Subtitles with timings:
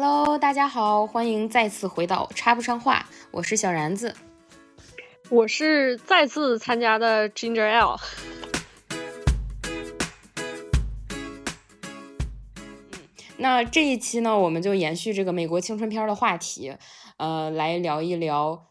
[0.00, 4.14] Hello，大家好，欢迎再次回到插不上话，我是小然子，
[5.28, 7.96] 我是再次参加的 Ginger L。
[13.38, 16.76] 那这一期呢，我们就延续这个美国青春片的话题，
[17.16, 18.68] 呃，来聊一聊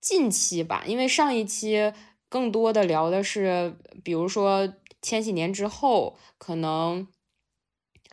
[0.00, 1.92] 近期吧，因为上一期
[2.30, 4.72] 更多的聊的是，比如说
[5.02, 7.06] 千禧年之后，可能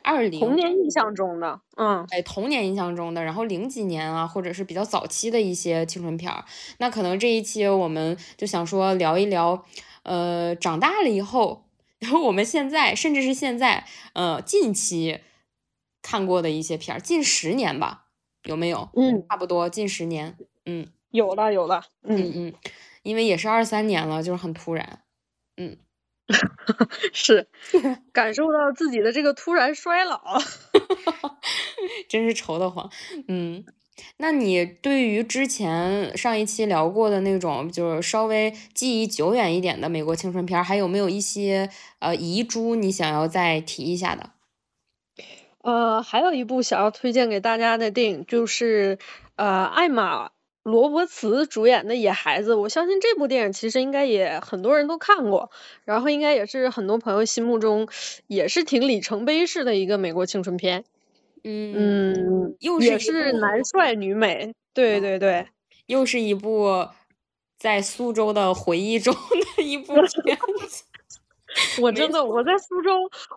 [0.06, 6.46] 二零童年印象中的，嗯，哎，童年印象中的，然后零几年啊，或者是比较早期的一些青春片儿，
[6.78, 9.66] 那可能这一期我们就想说聊一聊，
[10.04, 11.66] 呃，长大了以后，
[12.00, 15.22] 然后我们现在，甚至是现在，呃，近期。
[16.08, 18.06] 看过的一些片儿，近十年吧，
[18.44, 18.88] 有没有？
[18.96, 20.38] 嗯，差不多近十年。
[20.68, 21.82] 嗯，有的，有的。
[22.04, 22.54] 嗯嗯，
[23.02, 25.00] 因为也是二三年了，就是很突然。
[25.58, 25.76] 嗯，
[27.14, 27.48] 是
[28.12, 30.20] 感受到自己的这个突然衰老，
[32.10, 32.90] 真是愁得慌。
[33.28, 33.64] 嗯，
[34.18, 41.70] 那你对于之前上一期聊过的那种，就是稍微记忆久远一点的美国青春片，还有没有一些
[42.00, 44.32] 呃遗珠你想要再提一下的？
[45.62, 49.00] 呃，还有一部想要推荐给大家的电影，就是
[49.36, 50.30] 呃，艾玛
[50.66, 52.56] 罗伯茨主演的《野孩子》。
[52.58, 55.52] 我相信这部电影其实应该也很多人都看过，
[55.84, 57.88] 然后应该也是很多朋友心目中
[58.26, 60.84] 也是挺里程碑式的一个美国青春片。
[61.44, 65.46] 嗯，又是也是男帅女美，对对对，
[65.86, 66.88] 又是一部
[67.60, 69.14] 在苏州的回忆中
[69.56, 70.36] 的一部片
[70.68, 70.84] 子。
[71.82, 72.92] 我真的我在苏州，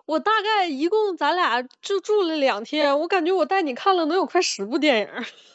[0.05, 5.07] 我大概一共咱俩就住了两天，我感觉我带你看了能有快十部电影，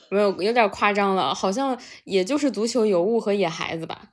[0.08, 4.10] 没有有点夸张了，好像也就是足球尤物和野孩子吧。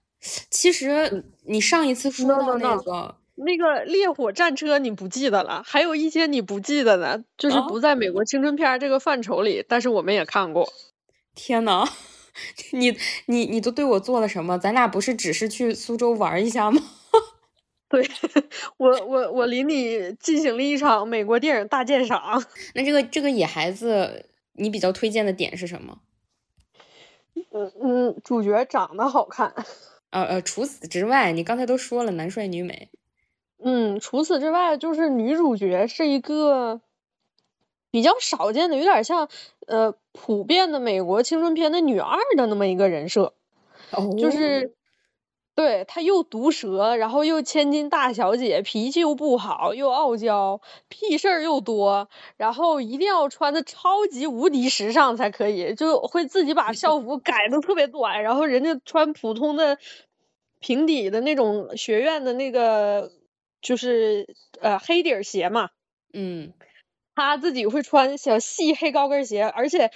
[0.49, 10.71] 其实你上一次说到那个那个烈火战车你不记得了，还有一些你不记得的，就是不在美国青春片这个范畴里，但是我们也看过。
[11.33, 11.87] 天呐，
[12.73, 14.59] 你你你都对我做了什么？
[14.59, 16.81] 咱俩不是只是去苏州玩一下吗？
[17.91, 18.09] 对
[18.77, 22.41] 我，我我领你进行了一场美国电影大鉴赏。
[22.73, 25.99] 那这个这个野孩子，你比较推荐的点是什么？
[27.51, 29.53] 嗯嗯，主角长得好看。
[30.11, 32.89] 呃呃，除此之外，你刚才都说了男帅女美。
[33.63, 36.81] 嗯，除此之外，就是女主角是一个
[37.91, 39.29] 比较少见的，有点像
[39.67, 43.33] 呃普遍的美国青春片的女二的那么一个人设。
[43.91, 44.15] 哦。
[44.17, 44.73] 就是。
[45.61, 59.77] 对她又毒舌，然后又千金大小姐，脾气又不好，又傲娇，屁事儿又多，然后一定要穿的超级无敌时尚才可以，就会自己把校服改的特别短，然后人家穿普通的
[60.59, 63.11] 平底的那种学院的那个
[63.61, 65.69] 就是呃黑底儿鞋嘛，
[66.11, 66.53] 嗯，
[67.13, 69.91] 她自己会穿小细黑高跟鞋，而且。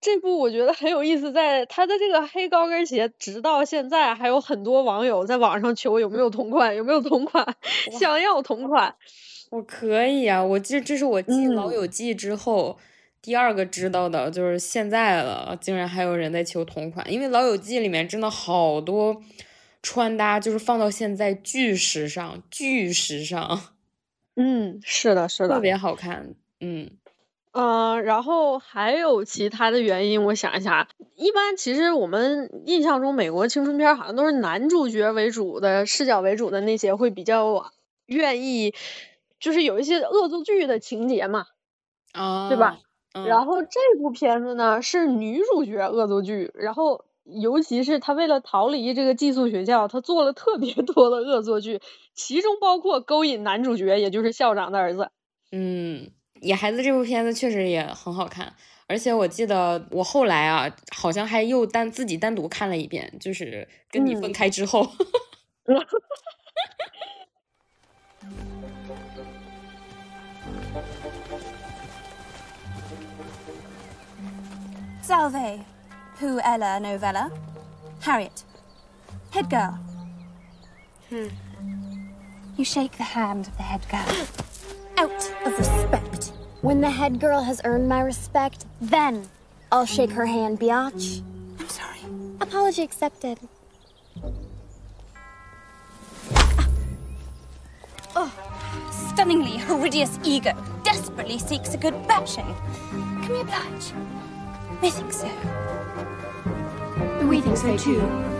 [0.00, 7.46] 这部我觉得很有意思，在他的这个黑高跟鞋，直到现在还有很多网友在网上求有没有同款，有没有同款，
[7.98, 8.94] 想要同款。
[9.50, 12.78] 我可以啊，我这这是我继《老友记》之后
[13.20, 19.20] 第二个知道的，就是现在了，竟然还有人在求同款，因为《老友记》里面真的好多
[19.82, 23.60] 穿搭，就是放到现在巨时尚，巨时尚。
[24.36, 26.90] 嗯，是的，是的，特别好看，嗯。
[27.52, 37.72] 嗯，然后还有其他的原因，我想一下，一般其实我们印象中美国青春片好像都是男主角为主的视角为主的那些会比较
[38.06, 38.72] 愿意，
[39.40, 41.46] 就是有一些恶作剧的情节嘛，
[42.12, 42.78] 啊，对吧？
[43.26, 51.80] 然后这部片子呢是女主角恶作剧，然后尤其是她为了逃离这个寄宿学校，她做了特别多的恶作剧，
[52.14, 55.10] 其中包括勾引男主角，也就是校长的儿子。
[55.50, 56.12] 嗯。
[56.40, 58.52] 野孩子这部片子确实也很好看，
[58.86, 64.90] 而且我记得我后来啊，好像还又单自己单独看了一遍，就是跟你分开之后。
[75.02, 75.60] Salve,
[76.20, 77.30] who Ella novella,
[78.00, 78.44] Harriet,
[79.32, 79.78] head girl.
[81.08, 81.28] Hmm.
[82.56, 84.06] You shake the hand of the head girl.
[84.96, 85.10] Out
[85.44, 86.09] of respect.
[86.62, 89.30] When the head girl has earned my respect, then
[89.72, 91.22] I'll shake her hand, biatch.
[91.58, 92.00] I'm sorry.
[92.38, 93.38] Apology accepted.
[96.36, 96.68] Ah.
[98.14, 100.52] Oh, stunningly Herodius ego
[100.84, 102.54] desperately seeks a good bashing.
[102.90, 103.94] Can we oblige?
[104.82, 105.30] We think so.
[107.26, 108.39] We think so too.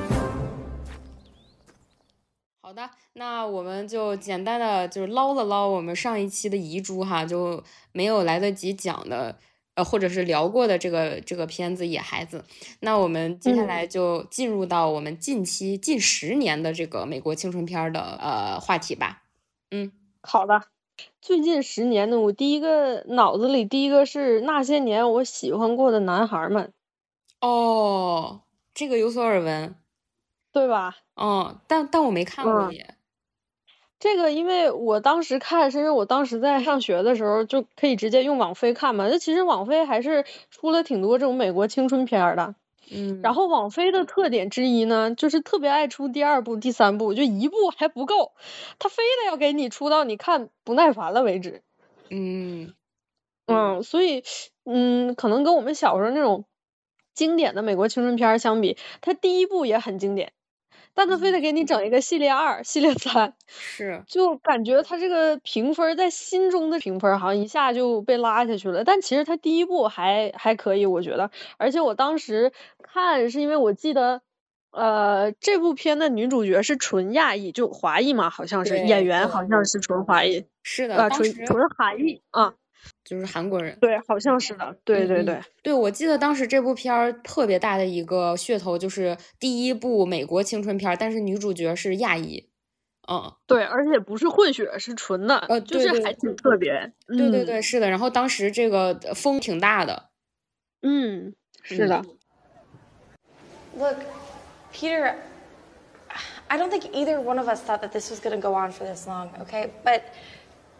[2.71, 9.37] 好的，那我们就简单的就是捞了捞我们上一期的遗珠哈，就没有来得及讲的
[9.75, 12.45] 呃，或者是聊过的这个这个片子《野孩子》。
[12.79, 19.25] 那我们接下来就进入到我们近期近十年的这个美国青春片的呃话题吧。
[19.73, 19.91] 嗯，
[20.23, 20.63] 好的。
[21.21, 26.73] 最近十年呢，我第一个脑子里第一个是那些年我喜欢过的男孩们。
[27.41, 29.75] 哦，这个有所耳闻，
[30.52, 30.97] 对吧？
[31.17, 32.94] 嗯，但但我没看过也。
[33.99, 39.06] 这个，因为我当时看，是因为我当时在上学的时候就可以直接用网飞看嘛。
[39.08, 42.55] 那其实网飞还是出了挺多这种美国青春片的。
[42.91, 43.20] 嗯。
[43.23, 48.32] 然后网飞的特点之一呢，就是特别爱出第二部、第三部，就一部还不够，
[48.79, 51.62] 他非得要给你出到你看不耐烦了为止。
[52.08, 52.73] 嗯。
[53.47, 54.23] 嗯，所以，
[54.64, 56.44] 嗯，可能跟我们小时候那种
[57.12, 60.32] 经典的美国青春片相比，它第一部也很经典。
[61.00, 68.85] 但他非得给你整一个系列二、系列三，是，就感觉他这个评分在心中的评分好像一下就被拉下去了。
[68.85, 71.31] 但其实他第一部还还可以，我觉得。
[71.56, 72.52] 而且我当时
[72.82, 74.20] 看是因为我记得，
[74.73, 82.52] 呃，这部片的女主角是纯亚裔，就华裔嘛，好像是演员，好像是纯华裔，是的，啊，纯纯韩裔啊。
[83.11, 92.49] 就是韩国人，对，好像是的，对对对，对我记得当时这部片儿特别大的一个噱头就是第一部美国青春片，但是女主角是亚裔，
[93.09, 100.11] 嗯，对，而且不是混血，是纯的，呃，就是还挺特别，对对对，是的，然后当时这个风挺大的，
[100.83, 101.35] 嗯，
[101.65, 102.05] 是的。
[103.77, 103.97] Look,
[104.73, 105.17] Peter,
[106.47, 108.71] I don't think either one of us thought that this was going to go on
[108.71, 109.71] for this long, okay?
[109.85, 110.03] But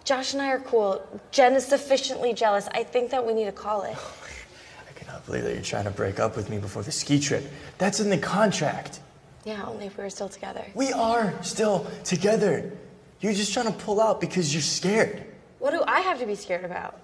[0.05, 1.07] Josh and I are cool.
[1.31, 2.69] Jen is sufficiently jealous.
[2.73, 3.97] I think that we need to call it.
[4.89, 7.45] I cannot believe that you're trying to break up with me before the ski trip.
[7.79, 9.01] That's in the contract.
[9.45, 10.65] Yeah, only if we were still together.
[10.75, 12.73] We are still together.
[13.21, 15.25] You're just trying to pull out because you're scared.
[15.59, 16.99] What do I have to be scared about?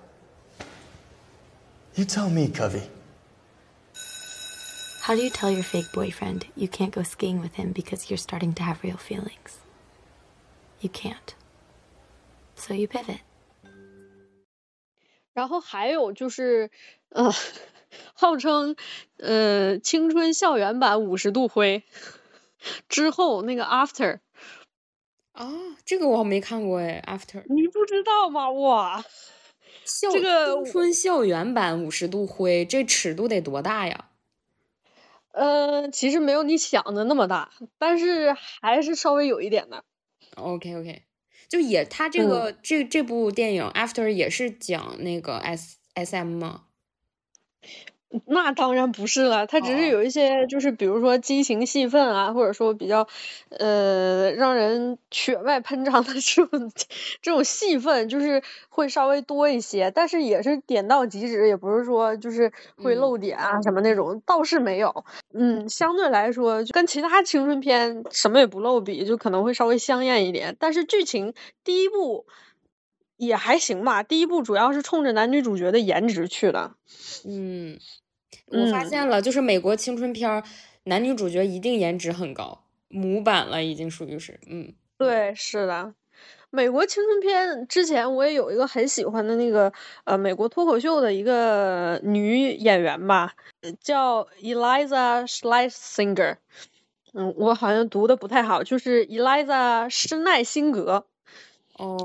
[1.95, 2.83] You tell me, Covey.
[5.03, 8.17] How do you tell your fake boyfriend you can't go skiing with him because you're
[8.17, 9.59] starting to have real feelings?
[10.81, 11.36] You can't.
[12.57, 13.19] So you pivot。
[15.33, 16.71] 然后还有就是，
[17.11, 17.31] 呃，
[18.15, 18.75] 号称
[19.19, 21.85] 呃青春校园版五十度灰
[22.89, 24.21] 之后那个 After。
[25.33, 25.53] 啊，
[25.85, 27.45] 这个我没看过哎，After。
[27.49, 28.51] 你不知道吗？
[28.51, 29.05] 哇，
[29.85, 34.09] 这个青春校园版五十度灰，这尺度得多大呀？
[35.33, 39.85] 呃，其实没有你想的那么大，但是还是稍微有一点的。
[40.37, 41.03] OK OK。
[41.49, 46.65] 就也，他这个这这部电影 After 也是讲那个 S S M 吗？
[48.27, 53.07] 那当然不是了，他只是有一些，就是比如说激情戏份啊，或者说比较
[53.51, 56.73] 呃让人血脉喷张的 这种
[57.23, 65.05] 这种戏份，就是会稍微多一些，但是也是点到即止，也不是说就是会漏点啊什么那种，倒是没有。
[65.35, 70.57] 嗯，相对来说跟其他青春片什么也不漏比，就可能会稍微香艳一点。
[70.59, 71.35] 但是剧情
[71.65, 72.27] 第一部
[73.17, 76.73] 也还行吧，第一部主要是冲着男女主角的颜值去的。
[77.27, 77.79] 嗯。
[78.47, 80.43] 我发现了，就是美国青春片儿，
[80.85, 85.95] 男女主角一定颜值很高，模板了已经属于是，嗯，对，是的。
[86.51, 89.73] 美国青春片之前我也有一个很喜欢的那个
[90.05, 93.35] 呃美国脱口秀的一个女演员吧，
[93.81, 96.37] 叫 Eliza Schlesinger，
[97.13, 101.07] 嗯，我好像读的不太好，就是 Eliza 施耐辛格。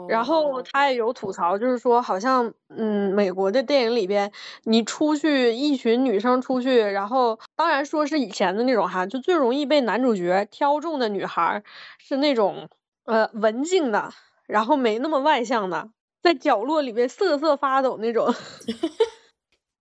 [0.09, 4.31] 然后他也有吐槽，就是说好像，嗯，美国的电影里边，
[4.63, 11.63] 你出去一群女生出去，然后当然说是以前的那种哈，就最容易被男主角挑中的女孩
[11.97, 12.67] 是那种
[13.05, 14.11] 呃文静的，
[14.47, 15.89] 然后没那么外向的，
[16.21, 18.33] 在角落里边瑟瑟发抖那种。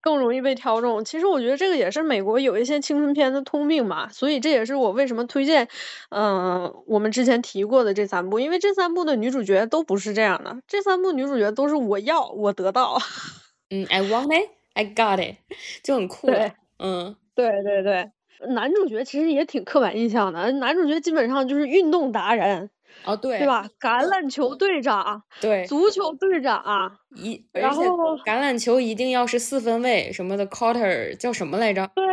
[0.01, 1.05] 更容易被挑中。
[1.05, 5.67] 其实我觉得这个也是美国有一些青春片的通病吧，所以这也是我为什么推荐，
[6.09, 12.97] 嗯，我们之前提过的这三部，因为这三部的女主角都不是这样的，这三部女主角都是我要我得到。
[13.69, 15.35] 嗯，I want it, I got it，
[15.83, 16.27] 就很酷。
[16.27, 18.11] 对，嗯，对对对，
[18.49, 22.69] 男主角其实也挺刻板印象的，男主角基本上就是运动达人。
[23.03, 23.67] 哦，对，对吧？
[23.79, 27.83] 橄榄球队长，对，足球队长，一，然后
[28.25, 31.89] 橄榄球一定要是四分卫什么的，quarter 叫什么来着？
[31.95, 32.05] 对，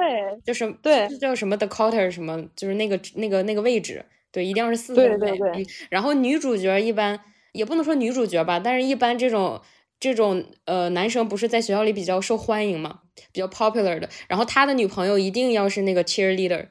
[0.44, 5.18] 就是对，叫什么的 quarter 什么，就是那个那个那个位置，对，一定要是四分卫。
[5.18, 5.66] 对对对。
[5.90, 7.20] 然后女主角一般
[7.52, 9.60] 也不能说女主角吧，但是一般这种
[10.00, 13.00] 这种呃男生不是在学校里比较受欢迎嘛，
[13.32, 16.68] 比较 popular 的，然后他的女朋友一定要是那个 cheerleader。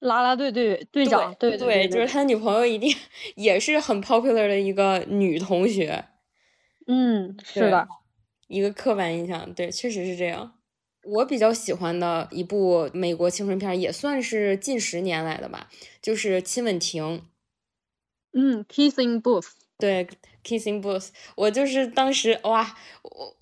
[0.00, 2.94] 啦啦队队队长，对对，就是他女朋友一定
[3.34, 6.04] 也是很 popular 的一个女同学。
[6.86, 7.86] 嗯，是的。
[8.46, 10.54] 一个刻板印象，对，确实是这样。
[11.04, 15.68] 我比较喜欢的一部美国青春片，也算是近十年来的吧，
[16.00, 17.18] 就是《亲吻亭》。
[18.32, 19.48] 嗯，Kissing Booth。
[19.78, 20.08] 对
[20.44, 23.36] ，Kissing Booth，我就是当时哇，我，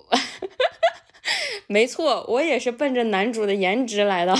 [1.66, 4.34] 没错，我也是奔着男主的颜值来的。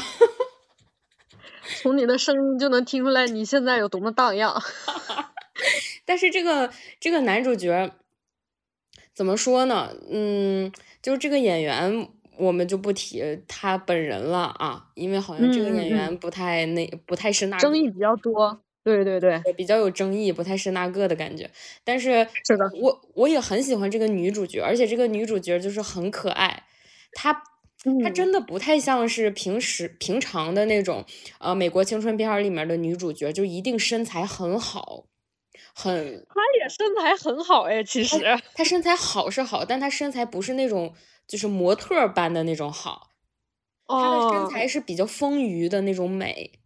[1.82, 4.62] 从你的声音就能听出来你现在有多么荡漾。
[6.04, 6.70] 但是这个
[7.00, 7.90] 这个男主角
[9.14, 9.92] 怎么说呢？
[10.10, 10.70] 嗯，
[11.02, 18.60] 就是这个演员，我们就不提他本人了啊，因为好像这个演员不太那不太是那争议比较多。
[18.84, 21.50] 对对对，比较有争议，不太是那个的感觉。
[21.82, 26.64] 但是是的，我我也很喜欢这个女主角，而且这个女主角就是很可爱，
[27.12, 27.42] 她。
[28.02, 31.04] 她真的不太像是平时平常的那种，
[31.38, 35.06] 呃，美国青春片里面的女主角，就一定身材很好，
[35.74, 36.26] 很。
[36.34, 38.18] 她也身材很好哎，其实。
[38.54, 40.94] 她身材好是好，但她身材不是那种
[41.26, 43.10] 就是模特般的那种好，
[43.86, 46.60] 她的身材是比较丰腴的那种美。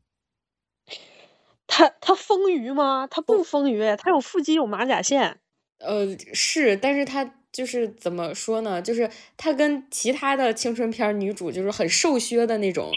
[1.66, 3.06] 她她丰腴吗？
[3.06, 5.40] 她不丰腴，她有腹肌，有马甲线。
[5.80, 7.39] 呃，是，但是她。
[7.52, 8.80] 就是怎么说呢？
[8.80, 12.92] 就是她跟其他的青春片女主就是很瘦削的那种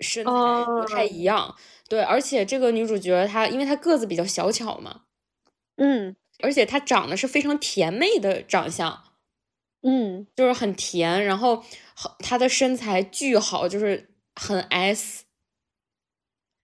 [0.00, 1.54] 身材不太一样。
[1.88, 5.02] 对，而且这个女主角她因为她个子比较小巧嘛，
[5.76, 9.04] 嗯，而且她长得是非常甜美的长相，
[9.82, 11.64] 嗯，就是很甜，然后
[12.20, 15.24] 她的身材巨好，就是很 S。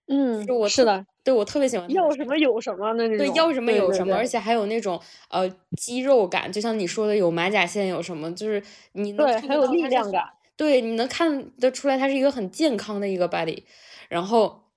[0.09, 1.07] 嗯，是我是的。
[1.27, 10.23] 对我特别喜欢要什么有什么那种，对要什么有什么，而且还有那种呃肌肉感，就像你说的有马甲线，有什么就是你能对很有力量感，
[10.57, 13.65] 对，你能看得出来他是一个很健康的一个 body。
[14.09, 14.71] 然后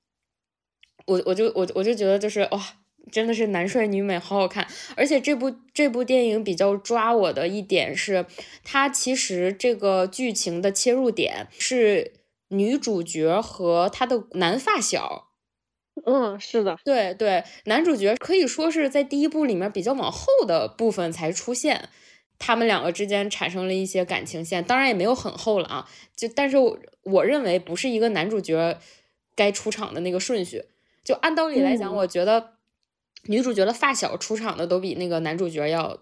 [1.06, 2.60] 我我就我我就觉得就是哇，
[3.12, 4.68] 真的是男帅女美，好好看。
[4.98, 8.26] 而且这部这部电影比较抓我的一点是，
[8.64, 12.14] 它其实这个剧情的切入点是
[12.48, 15.29] 女主角和她的男发小。
[16.06, 21.90] 嗯，是的，对对，男主角可以说是在第一部里面比较往后的部分才出现，
[22.38, 25.90] 他们两个之间产生了一些感情线，当然也没有很厚了啊。
[26.16, 26.58] 就但是
[27.04, 28.78] 我认为不是一个男主角
[29.36, 30.64] 该出场的那个顺序。
[31.04, 32.52] 就按道理来讲，我觉得
[33.24, 35.98] 女主角的发小出场的都比那个男主角要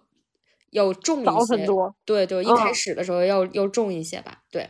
[0.71, 1.65] 要重一些，
[2.05, 4.43] 对对，一开始的时候要要重一些吧。
[4.51, 4.69] 对，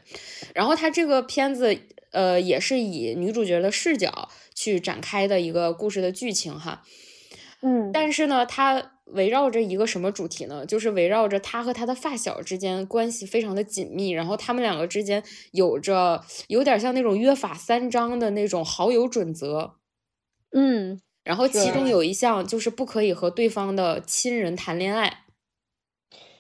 [0.54, 1.76] 然后他这个片子
[2.12, 4.30] 呃也是以女主角的视角。
[4.58, 6.82] 去展开的一个故事的剧情哈，
[7.62, 10.66] 嗯，但是呢，它围绕着一个什么主题呢？
[10.66, 19.76] 就是围绕着他和他的发小之间关系非常的紧密，然后他们两个之间有着有点像那种约法三章的那种好友准则，
[20.52, 25.26] 嗯，然后其中有一项就是不可以和对方的亲人谈恋爱。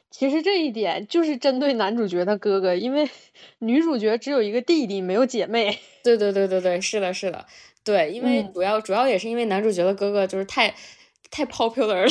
[0.10, 3.08] 其实这一点就是针对男主角的哥哥，因为
[3.60, 5.78] 女主角只有一个弟弟，没有姐妹。
[6.04, 7.46] 对对对对对，是的，是的。
[7.88, 10.74] 对，因为主要主要也是因为男主角的哥哥就是太
[11.32, 12.08] 太 popular 了，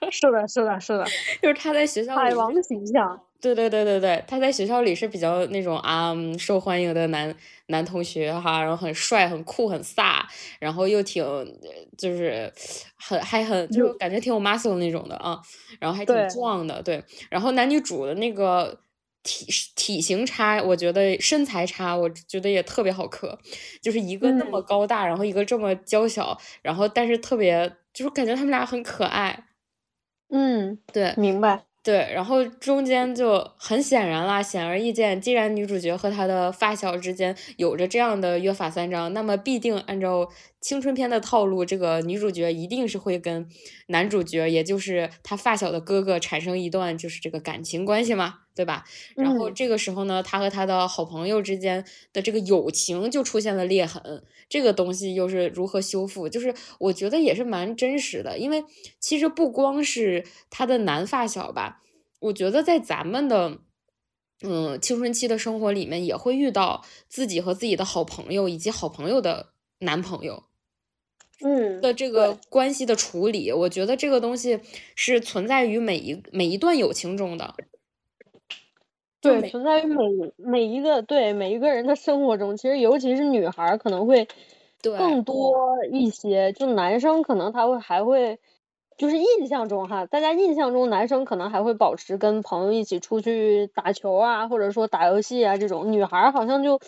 [0.00, 1.04] 就是是的，是的，是的，
[1.42, 7.34] 就是他在学校海王的形象，对对对对对，他在学校里是比较那种啊受欢迎的男
[7.66, 10.22] 男同学哈，然后很帅、很酷、很飒，
[10.58, 11.22] 然后又挺
[11.96, 12.50] 就是
[12.96, 15.38] 很还很就感觉挺有 muscle 那种的啊，
[15.78, 18.80] 然后还挺壮的，对，然后男女主的那个。
[19.28, 23.38] 体体型差，我觉得身材差，我觉得也特别好磕，
[23.82, 29.44] 就是一个那么高大，然后一个这么娇小，然后但是特别就是感觉他们俩很可爱。
[30.30, 31.64] 嗯，对，明白。
[31.80, 40.28] 对，然后中间就很显然啦，显而易见，既然女主角和她的发小之间有着这样的约法三章，那么必定按照
[40.60, 43.48] 青春片的套路，这个女主角一定是会跟
[43.86, 48.84] 男主角，也就是她发小的哥哥产生一段就是这个感情关系嘛，对吧？
[49.14, 56.28] 然后这个时候呢，他和他的好朋友之间的这个友情就出现了裂痕，这个东西又是如何修复？
[56.28, 58.64] 就是我觉得也是蛮真实的，因为
[58.98, 61.82] 其实不光是他的男发小吧，
[62.18, 63.58] 我觉得在咱们的
[64.42, 70.42] 嗯青春期的生活里面，也会遇到自己和自己的好朋友以及好朋友的男朋友，
[71.44, 74.58] 嗯的这个关系的处理，我觉得这个东西
[74.96, 77.54] 是存在于每一每一段友情中的。
[79.20, 84.28] 对，存在于每每一个对每一个人的生活中，其实尤其是女孩可能会
[84.80, 88.38] 更多一些，就男生可能他会还会，
[88.96, 96.78] 就是印象中哈，大家印象中男生可能还会保持跟朋友一起出去打球啊，或者说打游戏啊这种，女孩好像就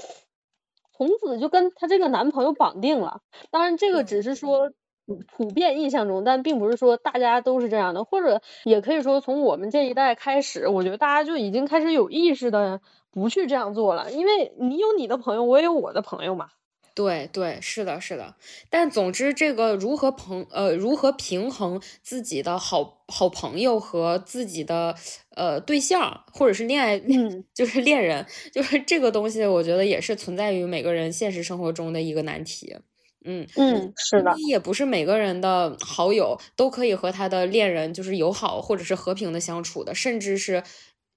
[0.97, 3.23] 从此就跟她这个男朋友绑定了。
[3.51, 4.71] 当然，这个只是说
[5.11, 16.51] 普普遍印象中，但并不是说大家都是这样的，或者也可以说从我们这一代开始，我觉得大家就已经开始有意识的不去这样做了，因为你有你的朋友，我也有我的朋友嘛。
[16.95, 18.35] 对对，是的，是的。
[18.69, 24.95] 但总之，这个如何朋呃如何平衡自己的好好朋友和自己的
[25.35, 32.77] 呃对象，或者是恋爱，嗯， 就是恋人，就是这个东西，我觉得也是存在于每个人现实生活中的一个难题。
[33.25, 40.63] 嗯嗯，是的，也不是每个人的好友都可以和他的恋人就是友好或者是和平的相处的，甚至是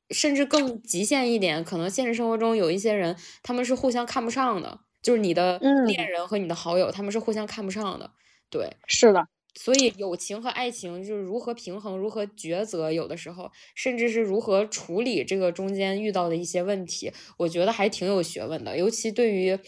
[0.10, 4.79] 甚至更极限一点，可能现实生活中有一些人他们是互相看不上的。
[5.01, 8.12] 就是你的恋人和你的好友，他们是互相看不上的，
[8.50, 9.27] 对，是的。
[9.55, 18.77] 所以友情和爱情就是如何平衡、如何抉择，有的时候甚至是如何处理这个中间遇到的一些问题，我觉得还挺有学问的。
[18.77, 19.60] 尤其对于，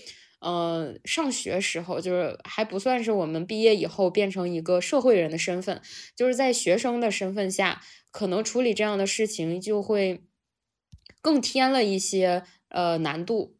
[0.41, 5.81] 嗯，上学时候，就是还不算是我们毕业以后变成一个社会人的身份，
[6.15, 10.23] 就是在学生的身份下，可能处理这样的事情就会
[11.21, 13.55] 更添了一些呃难度。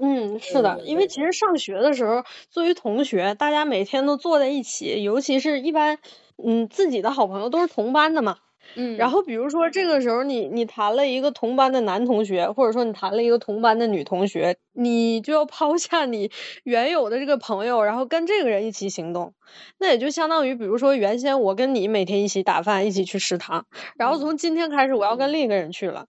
[0.00, 5.98] 嗯，是的，因为其实上学的时候，作为同学，大家每天都坐在一起，尤其是一般，
[6.36, 8.38] 嗯，自己的好朋友都是同班的嘛。
[8.74, 8.96] 嗯。
[8.96, 16.30] 然后比如说这个时候，你你谈了一个同班的男同学，或者说你谈了一个同班的女同学，你就要抛下你
[16.64, 19.34] 原有的这个朋友，然后跟这个人一起行动。
[19.78, 26.06] 那也就相当于，比如说原先我跟你每天一起打饭，一起去食堂，然后从今天开始我要跟另一个人去了。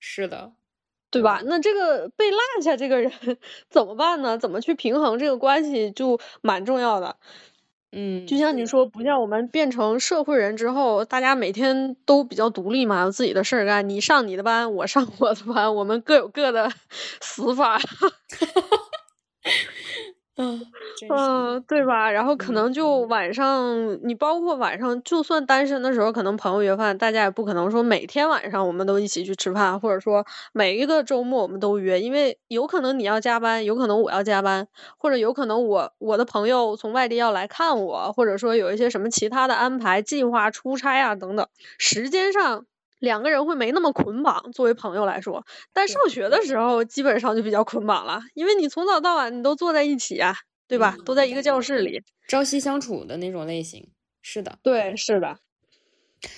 [0.00, 0.52] 是的。
[1.10, 1.40] 对吧？
[1.46, 3.10] 那这个被落下这个人
[3.70, 4.36] 怎么办呢？
[4.38, 7.16] 怎么去平衡这个关系就蛮重要的。
[7.92, 13.88] 嗯，就像你说，不像我们变成社会人之后，大家每天都比较独立嘛，有自己的事儿干。
[13.88, 16.70] 你上你的班，我上我的班，我们各有各的
[17.20, 17.80] 死法。
[20.40, 20.64] 嗯
[21.08, 22.10] 嗯，对吧？
[22.12, 41.48] 然后可能就晚上，你包括晚上，就算单身的时候，可能朋友约饭，大家也不可能说每天晚上我们都一起去吃饭，或者说每一个周末我们都约，因为有可能你要加班，有可能我要加班，或者有可能我我的朋友从外地要来看我，或者说有一些什么其他的安排、计划、出差啊等等，
[41.78, 42.64] 时间上
[42.98, 44.52] 两个人会没那么捆绑。
[44.52, 50.34] 作为朋友来说，但上学的时候基本上就比较捆绑了，因为你从早到晚你都坐在一起啊。
[50.68, 50.94] 对吧？
[51.06, 53.88] 都在一个教室里，朝夕相处的那种类型，
[54.20, 55.38] 是的，对，是的。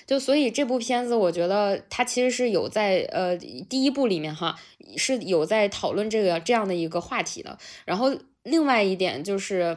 [0.06, 4.54] 就所以这部片子，我觉得它其实是有在呃第一部里面哈，
[4.96, 7.58] 是有在讨论这个这样的一个话题的。
[7.84, 9.76] 然后另外一点就是，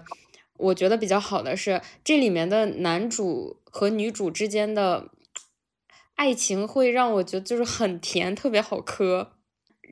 [0.58, 5.10] 我觉得比较好的是，这里面的男主和女主之间的
[6.16, 9.34] 爱情会让我觉得就是很甜，特别好磕。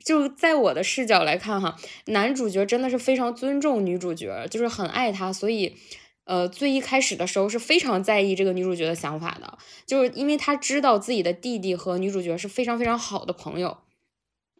[0.04, 5.76] 就在我的视角来看，哈，男主角真的是非常尊重女主角，就是很爱她，所以，
[6.24, 13.78] 呃，最一开始的时候是非常在意这个女主角的想法的，就是因为他知道自己的弟弟和女主角是非常非常好的朋友，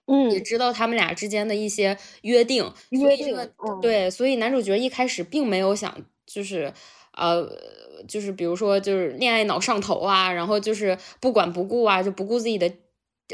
[0.06, 3.36] 嗯，也知道他们俩之间的一些约定，约定，
[3.80, 6.72] 对，所以男主角一开始并没有想，就是，
[7.14, 7.48] 呃，
[8.06, 12.72] 就是比如说就是恋爱脑上头啊，然后就是不管不顾啊，就不顾自己的。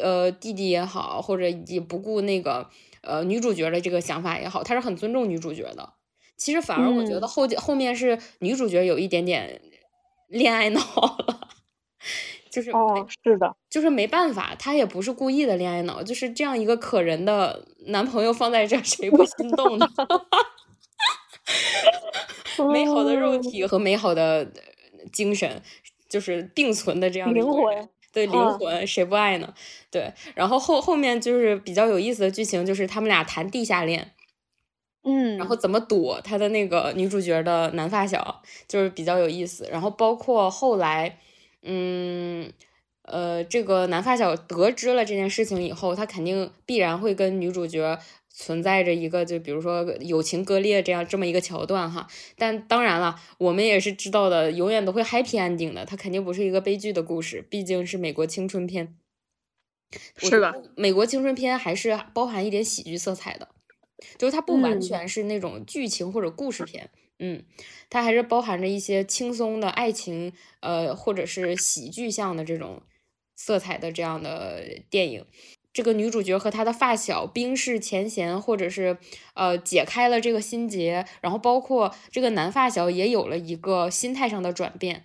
[0.00, 2.68] 呃，弟弟也好，或者也不顾那个
[3.00, 5.94] 呃女主角的这个想法也好，他是很尊重女主角的。
[6.37, 9.61] 其实反而我觉得后后面是女主角有一点点
[10.28, 10.81] 恋爱脑
[11.26, 11.48] 了，
[12.48, 19.88] 就是哦，是的，就是没办法，他也不是故意的恋爱脑，就是这样一个可人的男朋友放在这，谁不心动呢？
[22.66, 24.51] 美好的肉体和美好的
[25.12, 25.62] 精神
[26.09, 27.88] 就是并存的这样灵魂。
[28.11, 29.55] 对灵魂，谁不爱呢？
[29.90, 34.12] 对，然后后后面就是比较有意思的剧情，就是他们俩谈地下恋，
[35.05, 39.68] 嗯，然后怎么躲他的那个女主角的男发小，就是比较有意思。
[39.71, 41.18] 然后包括后来，
[41.62, 42.51] 嗯，
[43.03, 47.99] 呃，这个男发小得知了这件事情以后，他肯定必然会跟女主角。
[48.40, 58.96] 存在着一个，就比如说友情割裂这样这么一个桥段哈，但当然了，我们也是知道的，永远都会 happy ending 的，它肯定不是一个悲剧的故事，毕竟是美国青春片。
[60.18, 63.48] 是的，美国青春片还是包含一点喜剧色彩的，
[64.16, 67.44] 就是它不完全是那种剧情或者故事片，嗯，
[67.90, 72.83] 它还是包含着一些轻松的爱情，呃，或者是喜剧向的这种
[73.35, 75.27] 色彩的这样的电影。
[75.78, 78.98] 这个女主角和她的发小冰释前嫌，或者是
[79.34, 85.04] 呃解开了这个心结，然后包括这个男发小也有了一个心态上的转变，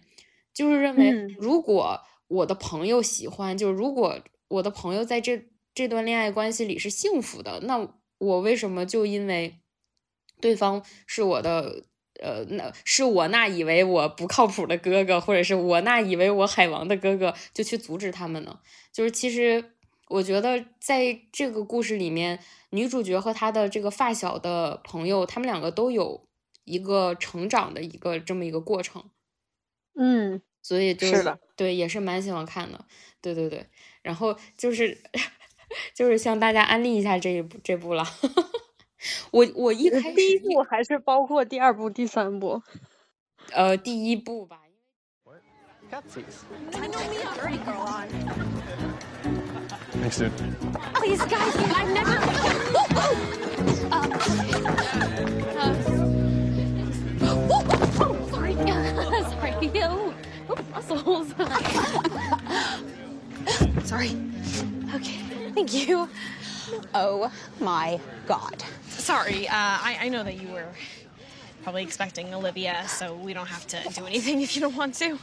[0.51, 9.59] 就是认为如果我的朋友喜欢，就是如果我的朋友在这这段恋爱关系里是幸福的，那我为什么就因为
[10.41, 11.83] 对方是我的
[12.19, 18.57] 呃，那是我那以为我不靠谱的哥哥，或者是我那以为我海王的哥哥，就去阻止他们呢？
[18.91, 19.72] 就是其实
[20.13, 26.27] 我觉得在这个故事里面，女主角和她的这个发小的朋友，他们两个都有
[26.65, 29.09] 一个成长的一个这么一个过程。
[29.95, 32.85] 嗯，所以就是的，对，也是蛮喜欢看的。
[33.21, 33.65] 对对对，
[34.03, 35.01] 然后就是
[35.95, 38.05] 就是向大家安利一下这一部这部了。
[39.31, 42.61] 我我一开始第一部还是包括第二部、第三部？
[43.51, 44.59] 呃，第一部吧。
[49.23, 50.01] I know me a dirty girl on.
[50.01, 50.31] Thanks, dude.
[50.95, 52.17] Please, guys, I've never.
[53.91, 54.17] Uh,
[58.31, 58.55] sorry.
[59.31, 59.53] sorry.
[59.75, 60.13] Oh,
[60.49, 61.27] oh, muscles.
[63.87, 64.11] sorry.
[64.95, 65.17] Okay.
[65.53, 66.09] Thank you.
[66.93, 68.63] Oh my god.
[68.89, 70.67] Sorry, uh, I, I know that you were
[71.63, 75.17] probably expecting Olivia, so we don't have to do anything if you don't want to.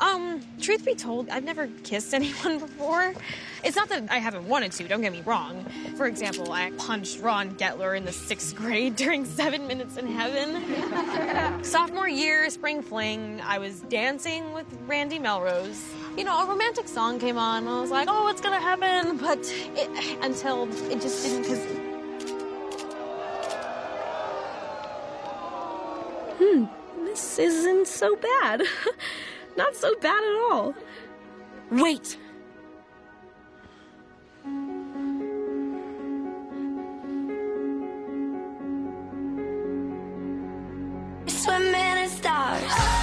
[0.00, 3.14] Um, truth be told, I've never kissed anyone before.
[3.62, 5.64] It's not that I haven't wanted to, don't get me wrong.
[5.96, 11.64] For example, I punched Ron Getler in the sixth grade during Seven Minutes in Heaven.
[11.64, 15.82] Sophomore year, spring fling, I was dancing with Randy Melrose.
[16.16, 19.16] You know, a romantic song came on, and I was like, oh, what's gonna happen?
[19.16, 19.38] But
[19.74, 21.64] it, until it just didn't, because
[26.36, 26.64] Hmm,
[27.04, 28.62] this isn't so bad.
[29.56, 30.74] Not so bad at all.
[31.70, 32.18] Wait.
[41.26, 42.93] Swimming in stars.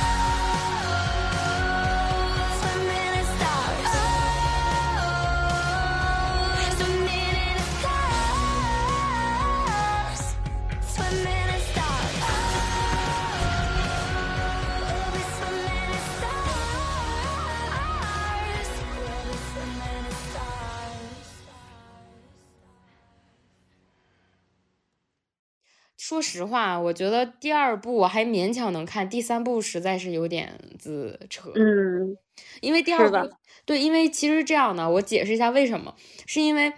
[26.12, 31.54] 说实话，我觉得第二部我还勉强能看，第三部实在是有点子扯。
[31.56, 32.18] 嗯，
[32.60, 33.34] 因为第二部
[33.66, 35.96] 对，因为其实这样的，我解释一下为什么，
[36.26, 36.74] 是因为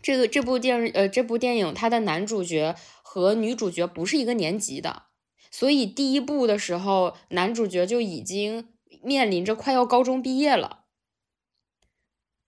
[0.00, 5.02] 这个这部电视呃这部电影它的男主角和女主角不是一个年级的，
[5.50, 8.68] 所以第一部的时候男主角就已经
[9.02, 10.79] 面临着快要高中毕业了，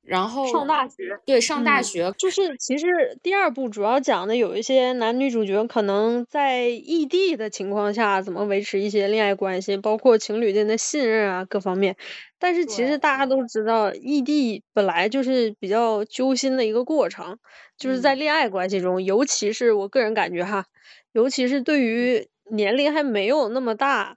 [0.05, 1.19] 然后上大学。
[1.25, 2.87] 对上大嗯学，就是其实
[3.23, 11.97] 第二部主要讲的有一些男女主角可能在异地的情况下怎么维持一些恋爱关系，包括情侣间的信任啊各方面。
[12.39, 17.39] 但是其实大家都知道，异地本来就是比较揪心的一个过程，
[17.79, 20.65] 就是在嗯恋爱关系中，尤其是我个人感觉哈，
[21.13, 24.17] 尤其是对于年龄还没有那么大，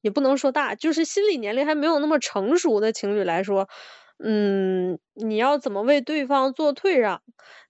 [0.00, 3.68] 也不能说大，就是心理年龄还没有那么成熟的情侣来说，
[4.24, 7.20] 嗯，你要怎么为对方做退让？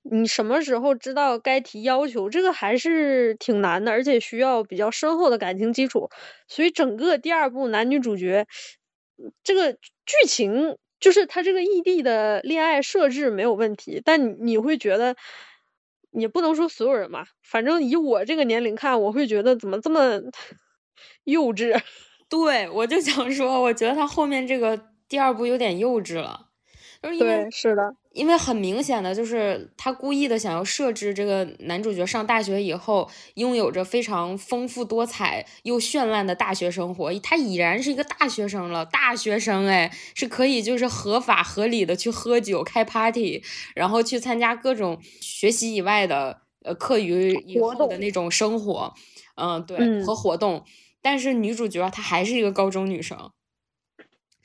[0.02, 2.28] 你什么时候知道该提要求？
[2.28, 6.10] 这个还是挺难的，而且需要比较深厚的感情基础。
[6.48, 8.46] 所以整个第二部男女主角，
[9.44, 15.16] 这个剧情就是他这个异地的恋爱设置没有问题，但你你会觉得，
[16.10, 20.20] 也不能说所有人吧，反正以我这个年龄看，我会觉得怎么这么
[21.24, 21.80] 幼稚。
[22.28, 24.78] 对我就想说，我觉得他后面这个
[25.12, 26.48] 第二部有点幼稚了，
[27.02, 43.42] 就是因为对，是的，因为很明显的就是他故意的想要设置这个男主角上大学以后拥有着非常丰富多彩又绚烂的大学生活，他已然是一个大学生了，大学生哎是可以就是合法合理的去喝酒开 party，
[43.74, 48.94] 然后去参加各种学习以外的呃课余以后的那种生活，
[49.36, 50.06] 嗯对嗯。
[50.06, 50.64] 和活动，
[51.02, 53.41] 但是女主角她还是一个高中女生，就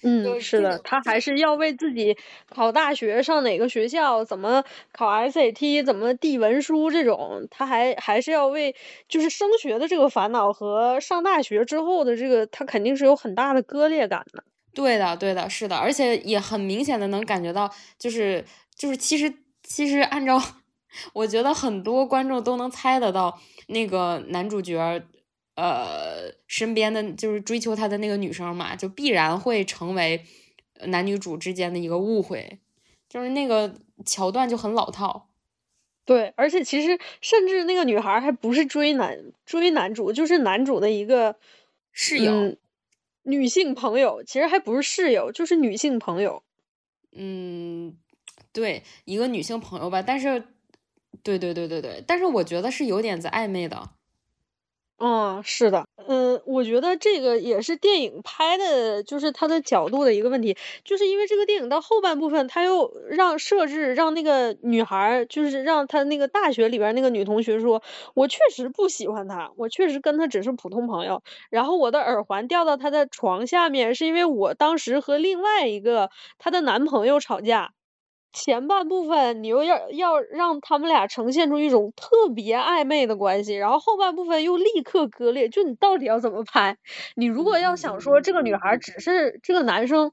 [0.03, 2.15] 嗯，是是的，他还是要为自己
[2.49, 8.75] 考大学、上哪个学校、怎么考 SAT、怎么递文书这种，他还还是要为
[9.10, 14.43] 就是升学的这个烦恼和上大学之后的这个，他肯定是有很大的割裂感的。
[14.73, 18.43] 对的，对的，是的，而且也很明显的能感觉到，就是
[18.75, 19.33] 就是，其实
[19.63, 20.39] 其实按照
[21.13, 25.01] 我觉得很多观众都能猜得到，那个男主角儿
[25.57, 30.23] 呃身边的就是追求他的那个女生嘛，就必然会成为
[30.75, 32.59] 呃男女主之间的一个误会，
[33.09, 33.73] 就是那个
[34.05, 35.27] 桥段就很老套。
[36.05, 41.35] 对，而且其实甚至那个女孩儿还不是追男追男主，就是男主的一个
[41.91, 42.57] 室友，嗯
[43.23, 46.43] 女性朋友，其实还不是室友，就是女性朋友。
[47.11, 47.97] 嗯，
[48.53, 50.45] 对，一个女性朋友吧，但是，
[51.23, 53.89] 对对对对对，但是我觉得是有点子暧昧的。
[54.99, 67.83] 嗯，是的，嗯，我觉得这个也是电影拍的，就是它的角度的一个问题，就是因为这个电影到后半部分，他又让设置让那个女孩，就是让他那个大学里边那个女同学说，
[68.15, 77.76] 我确实不喜欢他，我确实跟他只是普通朋友，然后我的耳环掉到他的床下面，是因为我当时和另外一个她的男朋友吵架。
[78.39, 86.78] 前半部分你又要要让他们俩呈现出一种特别暧昧的关系，然后后半部分又立刻割裂，就你到底要怎么拍？
[87.15, 90.12] 你如果要想说这个女孩只是这个男生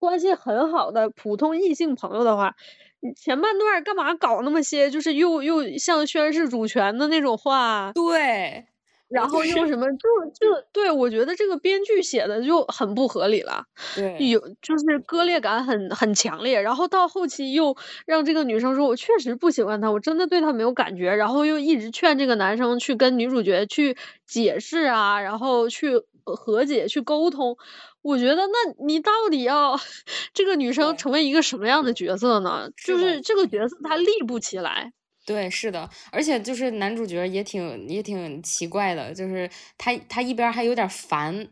[0.00, 2.56] 关系很好的普通异性朋友的话，
[3.00, 7.92] 你前半段干嘛搞那么些就是又又像宣誓主权的那种话？
[7.94, 8.69] 对。
[9.10, 23.96] 然后又什么，就就对我觉得这个编剧写的就很不合理了，对，有就是割裂感很很强烈，然后到后期又让这个女生说，我确实不喜欢他，我真的对他没有感觉，然后又一直劝这个男生去跟女主角去
[24.26, 27.56] 解释啊，然后去和解去沟通，
[28.02, 29.76] 我觉得那你到底要
[30.32, 32.70] 这个女生成为一个什么样的角色呢？
[32.86, 34.92] 就是这个角色她立不起来。
[35.26, 41.48] 对，是的，而且就是男主角也挺也挺奇怪的，就是他他一边还有点烦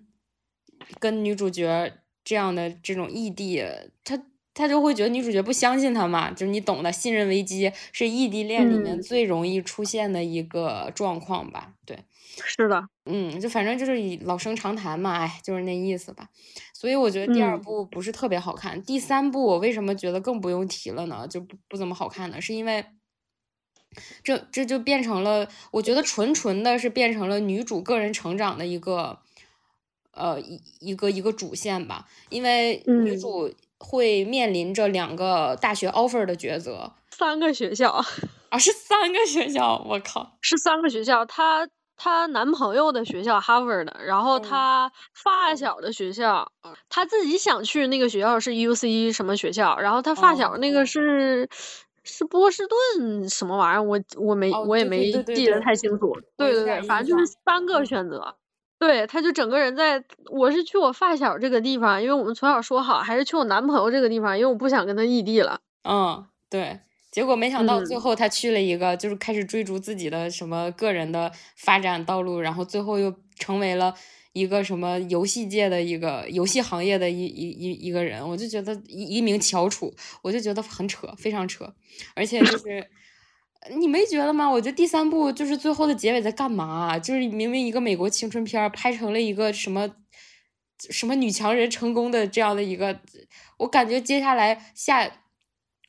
[0.98, 1.92] 跟女主角
[2.24, 3.62] 这样的这种异地，
[4.04, 4.20] 他
[4.54, 11.74] 他就会觉得女主角不相信他嘛，就是你懂的，信任危机是异地恋里面最容易出现的一个状况吧？
[11.86, 12.04] 对，
[12.42, 16.28] 是的，嗯，就反正就是以老生常谈嘛，哎，就是那意思吧。
[16.74, 21.26] 所以我觉得第二部不是特别好看，第三部我为什么觉得更不用提了呢？
[21.28, 22.40] 就不不怎么好看呢？
[22.40, 22.84] 是因为。
[24.22, 29.18] 这这就变成了，我觉得纯纯的是变成了女主个人成长的一个，
[30.12, 32.06] 呃一一个一个主线吧。
[32.28, 38.04] 因为女主会面临着两个大学 offer 的抉择，三个学校
[38.50, 41.24] 啊，是三个学校，我靠，是三个学校。
[41.24, 46.52] 她她男朋友的学校 Harvard 的，然后她发小的学校，
[46.88, 51.48] 她自己想去那个学校是 UC 什么学校，然后她发小那个是。
[52.04, 53.82] 是波士顿什么玩意儿？
[53.82, 56.16] 我我没我也没记得太清楚。
[56.36, 58.36] 对对对，反正就是三个选择。
[58.78, 65.60] 对，他就整个人在，我是去我发小这个地方，因为我们从小说好，还是去我男朋友这个地方，因为我不想跟他异地了。
[65.82, 66.80] 嗯，对。
[67.10, 73.94] 结果没想到最后他去了一个，就是开始追逐自己的什么个人的发展道路，然后最后又成为了。
[74.38, 81.72] 一个什么游戏界的一个游戏行业的一一一一个人，我就觉得一一名翘楚，我就觉得很扯，非常扯。
[82.14, 82.86] 而且就是
[83.76, 84.48] 你没觉得吗？
[84.48, 86.98] 我觉得第三部就是最后的结尾在干嘛？
[86.98, 89.90] 就是明明一个美国青春片拍成了一个什么
[90.90, 93.00] 什么女强人成功的这样的一个，
[93.58, 95.10] 我感觉接下来下。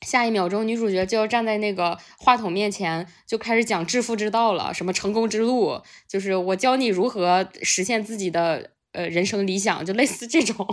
[0.09, 4.73] 下一秒钟，女主角就要站在那个话筒面前，就开始讲致富之道了。
[4.73, 10.67] 什么成功之路，就是我教你如何实现自己的呃人生理想，就类似这种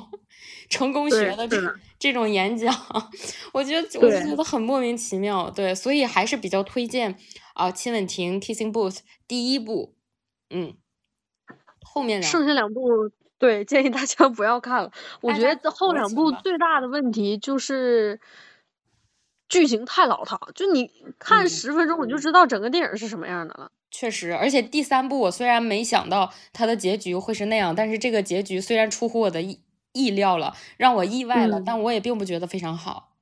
[0.71, 1.61] 成功学的这
[1.99, 2.75] 这种演讲。
[3.53, 5.51] 我觉得我就觉得很莫名其妙。
[5.51, 7.15] 对，所以还是比较推荐
[7.53, 9.95] 啊，《亲吻亭》（Kissing Booth） 第一部，
[10.49, 10.73] 嗯，
[11.83, 12.81] 后面两剩下两部，
[13.39, 14.91] 对，建议大家不要看了。
[15.21, 18.19] 我觉得后两部最大的问题就是。
[19.49, 23.71] 剧情太老套，就你看十分钟，你就知道整个电影是什么样的了。
[23.91, 29.61] 确实，而且第三部我虽然没想到它的结局会是那样，但是这个结局虽然出乎我的意
[29.93, 33.15] 意料了，让我意外了，但我也并不觉得非常好。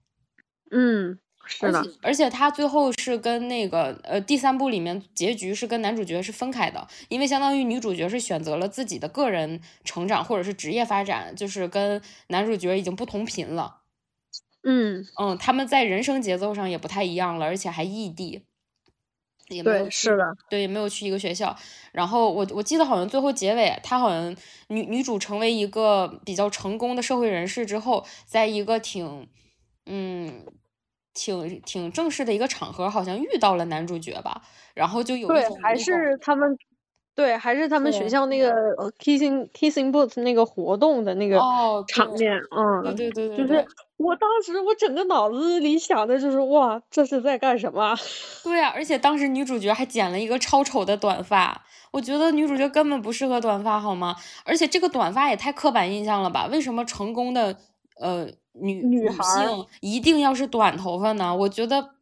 [0.71, 1.87] 嗯，是的。
[2.03, 13.83] 而且他最后是跟那个呃第三部里面结局是跟男主角是分开的，因为相当于女主角是选择了自己的个人成长或者是职业发展，就是跟男主角已经不同频了。
[14.65, 18.45] 嗯嗯，他们在人生节奏上也不太一样了，而且还异地，
[19.49, 21.57] 也没有是的，对，也没有去一个学校。
[21.93, 24.35] 然后我我记得好像最后结尾，他好像
[24.69, 29.29] 女女主成为一个比较成功的社会人士之后，在一个挺
[29.87, 30.47] 嗯
[31.15, 34.43] 挺挺正式的一个场合，好像遇到了男主角吧，
[34.75, 36.57] 然后就有对，还是他们。
[37.15, 38.53] 对，还是他们学校那个
[38.99, 41.39] kissing kissing booth 那个活动的那个
[41.89, 43.65] 场面，嗯，对对对，就是
[43.97, 47.95] 我当时我整个脑子里想的就是哇，这是在干什么？
[48.43, 54.17] 对呀，而且当时女主角还剪了一个超丑的短发，我觉得女主角根本不适合短发，好吗？
[54.45, 56.47] 而且这个短发也太刻板印象了吧？
[56.51, 57.57] 为什么成功的
[58.01, 61.35] 呃女女性一定要是短头发呢？
[61.37, 61.94] 我觉得。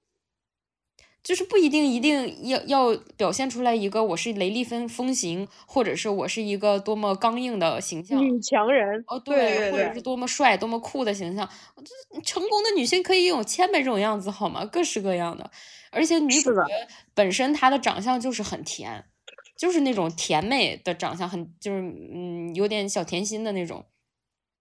[1.22, 11.48] 就是不一定一定要要表现出来一个我是雷厉风风行，或者是我是一个多么刚硬的形象，女强人哦，对，或者是多么帅、多么酷的形象。
[12.24, 14.64] 成功的女性可以有千百种样子，好吗？
[14.64, 15.48] 各式各样的。
[15.92, 16.62] 而且女主角
[17.14, 19.04] 本身她的长相就是很甜，
[19.56, 23.85] 就是那种甜美的长相，很就是嗯有点小甜心的那种。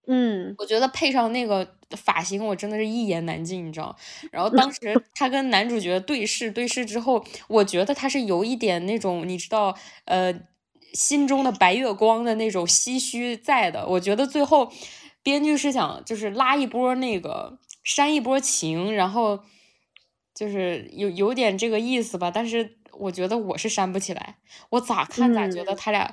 [0.08, 3.96] 嗯，我觉得配上那个发型，我真的是一言难尽，你知道。
[4.32, 10.34] 然后当时他跟男主角对视，对视之后，我觉得他是有一点那种，你知道，呃，
[10.92, 13.86] 心中的白月光的那种唏嘘在的。
[13.86, 14.72] 我觉得最后
[15.22, 19.44] 编剧是想就是拉一波那个煽一波情，然后
[20.34, 22.28] 就是有有点这个意思吧。
[22.28, 24.38] 但是我觉得我是煽不起来，
[24.70, 26.12] 我咋看咋觉得他俩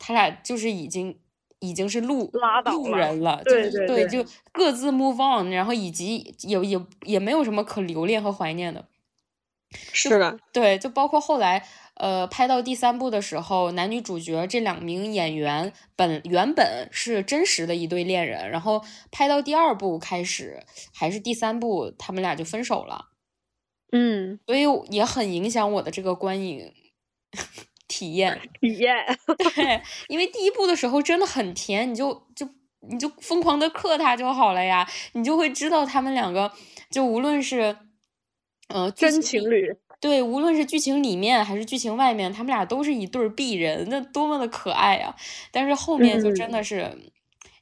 [0.00, 1.20] 他俩就是已经。
[1.60, 2.30] 已经是路
[2.66, 8.86] 路人了，对对对，就各自 move on，然后以及也也也没有什么可留恋和怀念的。
[9.70, 11.66] 是的，对，就包括后来
[11.96, 23.08] 呃拍到第三部的时候，男女主角这两名演员本原本是真实的一对恋人，然后拍到第二部开始还是第三部，他们俩就分手了。
[23.92, 26.72] 嗯，所以也很影响我的这个观影。
[27.98, 28.94] 体验，体验，
[29.56, 32.48] 对，因为第一部的时候真的很甜，你就就
[32.88, 36.52] 你就疯狂的克他就好了呀，你就会知道他们两个，
[36.90, 37.76] 就无论是，
[38.68, 45.16] 呃，真情侣，对，无论是剧情里面还是剧情外面，他们俩都是一对璧人，那多么的可爱呀！
[45.50, 46.96] 但是后面就真的是，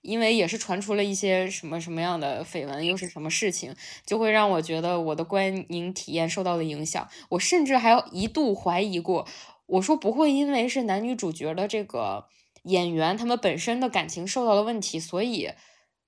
[0.03, 9.27] 因为也是传出了一些什么什么样的绯闻，又是什么事情，就会让我觉得我的观影体验受到了影响，我甚至还一度怀疑过。
[9.67, 12.27] 我说不会，因为是男女主角的这个
[12.65, 15.51] 演员，他们本身的感情受到了问题，所以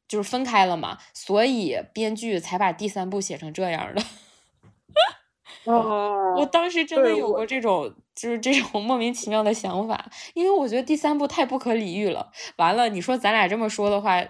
[0.07, 4.03] 就是分开了嘛，所以编剧才把第三部写成这样的。
[5.65, 12.31] 哦，我当时真的有过这种，就是这种莫名其妙的想法，因为我觉得第三部太不可理喻了。
[12.57, 14.25] 完了，你说咱俩这么说的话，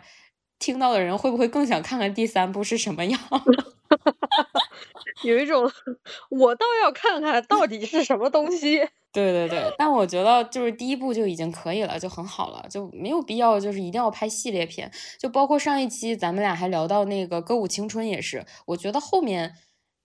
[0.58, 3.20] 听到的人会不会更想看看第三部是什么样？
[5.22, 5.70] 有一种，
[6.30, 8.88] 我倒要看看到底是什么东西。
[9.10, 14.92] 对对对，但我觉得就是第一部就已经可以了，就很好了，就没有必要就是一定要拍系列片。
[15.18, 19.54] 就包括上一期咱们俩还聊到那个《歌舞青春》也是，我觉得后面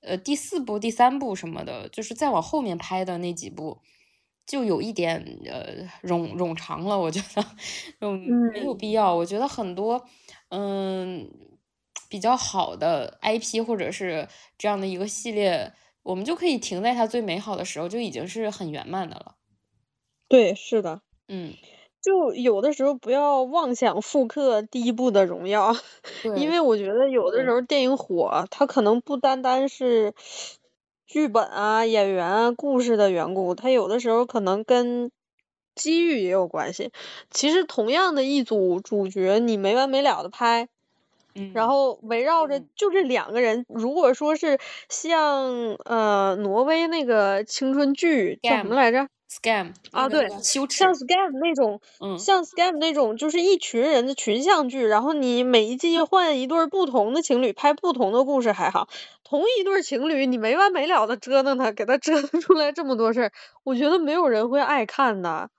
[0.01, 3.81] 呃第四部、第三部什么的，就是再往后面拍的那几部，
[4.47, 7.45] 就有一点呃冗冗长了，我觉得
[7.99, 8.17] 嗯
[8.53, 9.13] 没有必要。
[9.13, 10.05] 我觉得很多
[10.49, 11.29] 嗯
[12.09, 15.73] 比较好的 IP 或者是这样的一个系列。
[16.03, 19.35] 我们就可以停在它最美好的时候，就已经是很圆满的了。
[20.27, 21.53] 对，是的，嗯，
[22.01, 25.75] 就有的时候不要妄想复刻第一部的荣耀，
[26.35, 30.13] 因为我觉得有的时候电影火，它可能不单单是
[31.05, 35.11] 剧本啊、演员啊、故事的缘故，它有的时候可能跟
[35.75, 36.91] 机遇也有关系。
[37.29, 40.67] 其实同样的一组主角，你没完没了的拍。
[41.53, 58.87] 然后围绕着就这两个人，如果说是像呃挪威那个青春剧叫什么来着？Scam 啊，对，像 Scam 那种，嗯，像 Scam 那种，就是一群人的群像剧，然后你每一季换一对不同的情侣，拍不同的故事还好，
[59.23, 63.31] 同一对情侣你没完没了的折腾他，给他折腾出来这么多事儿，
[63.63, 65.49] 我觉得没有人会爱看的。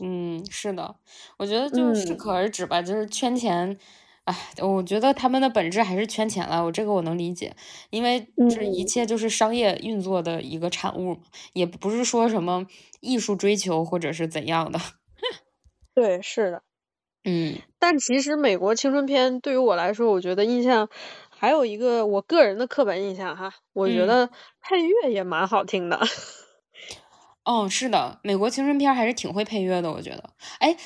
[0.00, 0.96] 嗯，是的，
[1.36, 3.78] 我觉得就适可而止吧，就是圈钱。
[4.24, 7.56] 哎，我觉得他们的本质还是圈钱了，我这个我能理解，
[7.90, 11.18] 因为这一切就是商业运作的一个产物，
[11.54, 12.64] 也不是说什么
[13.00, 14.78] 艺术追求或者是怎样的。
[15.92, 16.62] 对，是的，
[17.24, 17.58] 嗯。
[17.80, 20.88] 但其实美国青春片对于我来说，我觉得印象
[21.28, 24.30] 还有一个我个人的刻板印象哈，我觉得
[24.60, 25.98] 配乐也蛮好听的。
[27.44, 30.30] 哦，是的，美国青春片还是挺会配乐的，我觉得。
[30.60, 30.76] 哎。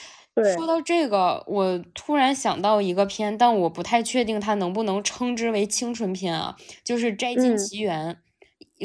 [0.45, 8.19] 说到这个，我突然想到一个片，但我不太确定它能不能称之为青春片啊，就是《摘金奇缘》，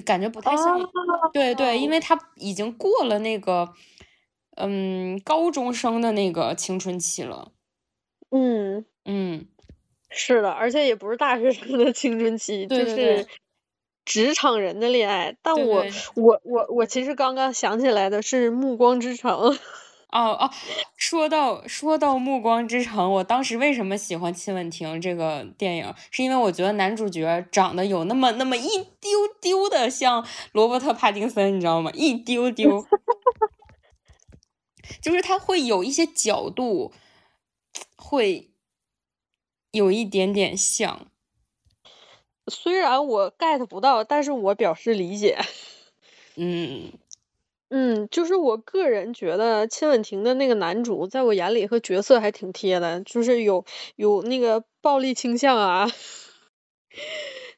[0.05, 0.79] 感觉不太像。
[1.33, 3.73] 对对，因为它已经过了那个，
[4.55, 7.51] 嗯，高中生的那个青春期了。
[8.29, 9.47] 嗯嗯，
[10.09, 13.27] 是的，而且也不是大学生的青春期，就是
[14.05, 15.35] 职场人的恋爱。
[15.41, 15.83] 但我
[16.15, 19.31] 我我我其实刚刚想起来的是《暮光之城》。
[20.11, 20.51] 哦哦，
[20.97, 28.67] 说到说到《暮光之城》，我当时为什么喜欢《亲吻亭》这个电影，是因为我觉得男主角长得有那么那么一
[28.99, 31.89] 丢丢的像罗伯特·帕丁森，你知道吗？
[31.93, 32.85] 一丢丢，
[35.01, 36.91] 就是他会有一些角度，
[37.95, 38.51] 会
[39.71, 41.07] 有一点点像。
[42.47, 45.39] 虽然我 get 不到，但是我表示理解。
[46.35, 46.91] 嗯。
[47.73, 53.63] 嗯，就是我个人觉得《亲吻婷》的那个男主，在我眼里和角色还挺贴的，就是有
[53.95, 55.87] 有那个暴力倾向啊，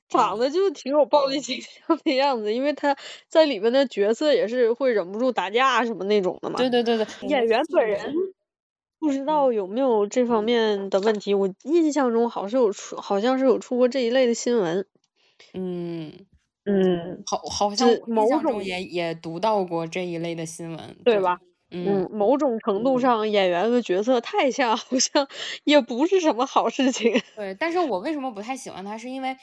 [0.07, 2.95] 长得就挺有暴力倾向的样子，因为他
[3.27, 6.57] 在里面的角色也是会忍不住打架什么那种的嘛。
[6.57, 8.13] 对对对对，演员本人
[8.99, 14.85] 不知道有没有这方面的问题，我印象中好像是有出，好像是有出过这一类的新闻。
[15.55, 16.27] 嗯
[16.65, 21.39] 嗯，好，好像某种也也读到过这一类的新闻，对吧？
[21.71, 25.27] 嗯嗯，某种程度上演员和角色太像，好像
[25.63, 27.19] 也不是什么好事情。
[27.35, 29.35] 对，但是我为什么不太喜欢他，是因为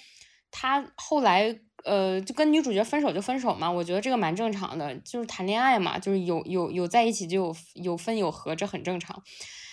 [0.52, 9.22] 他后来呃就跟女主角分手就分手嘛，我觉得这个蛮正常的，就是谈恋爱嘛，就是有有有在一起就有有分有合，这很正常，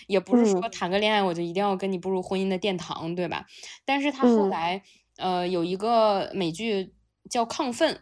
[0.08, 3.45] 也不是说嗯谈个恋爱我就一定要跟你步入婚姻的殿堂，对吧？
[3.86, 4.82] 但是他后嗯来
[5.18, 6.95] 呃有一个美剧
[7.28, 8.01] 叫《亢奋》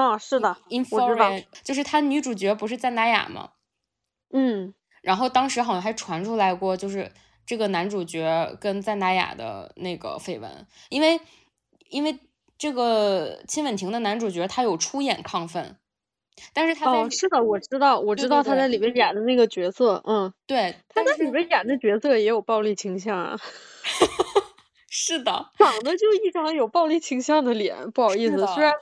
[0.00, 1.30] 啊，是的，我知道。
[1.30, 3.50] ，Infrared，就是他女主角不是赞达雅吗？
[4.32, 7.12] 嗯然后当时好像还传出来过，就是
[7.46, 11.20] 这个男主角跟赞达雅的那个绯闻，因为
[11.90, 12.18] 因为
[12.56, 15.76] 这个亲吻亭的男主角他有出演亢奋，
[16.52, 23.38] 但是他在哦，是的，我知道，我知道他在里面演的那个角色，嗯，对，他在里面演的角色也有暴力倾向啊，
[24.96, 28.72] 是的，长得就一张有暴力倾向的脸，不好意思，虽然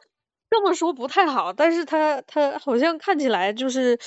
[0.51, 3.99] 这么说不太好，但是他他好像看起来就是，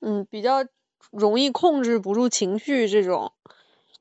[0.00, 0.66] 嗯，比较
[1.10, 3.32] 容易控制不住情绪这种。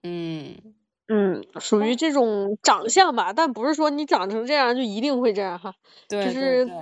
[0.01, 0.75] 嗯，
[1.07, 5.73] 嗯，属于这种长相吧，但不是说你长成这样就一定会这样哈，
[6.09, 6.73] 对对就是对。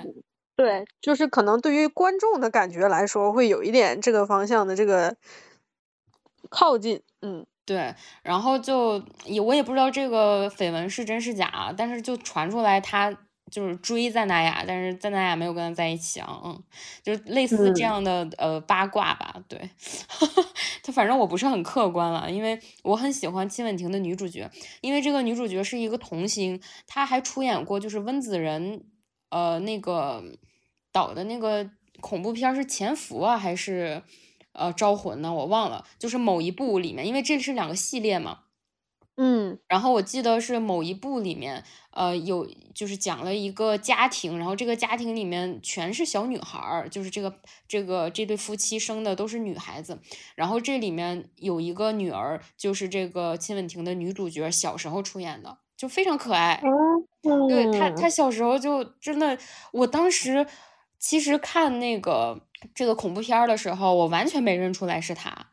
[0.56, 5.16] 对，就是可能对于观众的感觉来说，会有一点这个方向的这个
[6.50, 13.10] 靠近，嗯对，然后就也我也不知道这个绯闻是真是假，但是就传出来他
[13.50, 16.64] 就是追赞达雅，但是赞达雅没有跟他在一起啊，嗯，
[17.02, 17.86] 就是类似这嗯。
[17.86, 19.70] 样的、呃八卦吧，对，
[20.84, 24.52] 他反正我不是很客观了，因为我很喜欢戚文婷的女主角，
[24.82, 28.84] 因为这个女主角是一个童星，她还出演过就是温子仁
[29.30, 30.22] 呃那个
[30.92, 31.70] 导的那个
[32.02, 34.04] 恐怖片是《潜伏》啊还是
[34.54, 35.34] 呃《招魂》呢？
[35.34, 38.40] 我忘了，就是某一部里面，因为这是两个系列嘛。
[39.18, 47.36] 嗯然后我记得是某一部里面，呃，有就是讲了一个家庭，然后这个家庭里面全是小女孩儿，就是这个
[47.68, 50.00] 这个这对夫妻生的都是女孩子，
[50.36, 56.72] 然后这里面有一个女儿，就是这个亲吻亭的女主角小时候出演的，就非常可爱。
[57.24, 59.38] 嗯，对她，她小时候就真的，
[59.74, 60.48] 我当时
[60.98, 65.48] 其实看那个这个恐怖片儿的时候，我完全没认出来是他，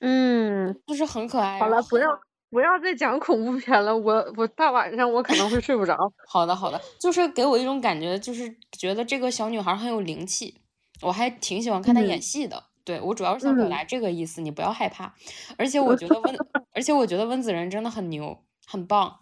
[0.00, 1.58] 嗯，就是很可爱。
[1.58, 2.08] 好了，不要
[2.50, 5.96] 不要再讲恐怖片了，我我大晚上我可能会睡不着。
[6.28, 10.56] 好的，好的，就是给我一种感觉，就是觉得这个小女孩很有灵气，
[11.02, 12.64] 我还挺喜欢看她演嗯戏的。
[12.84, 15.14] 对我主要是想表嗯达这个意思，你不要害怕。
[15.56, 16.36] 而且我觉得温，
[16.74, 19.20] 而且我觉得温子仁真的很牛，很棒。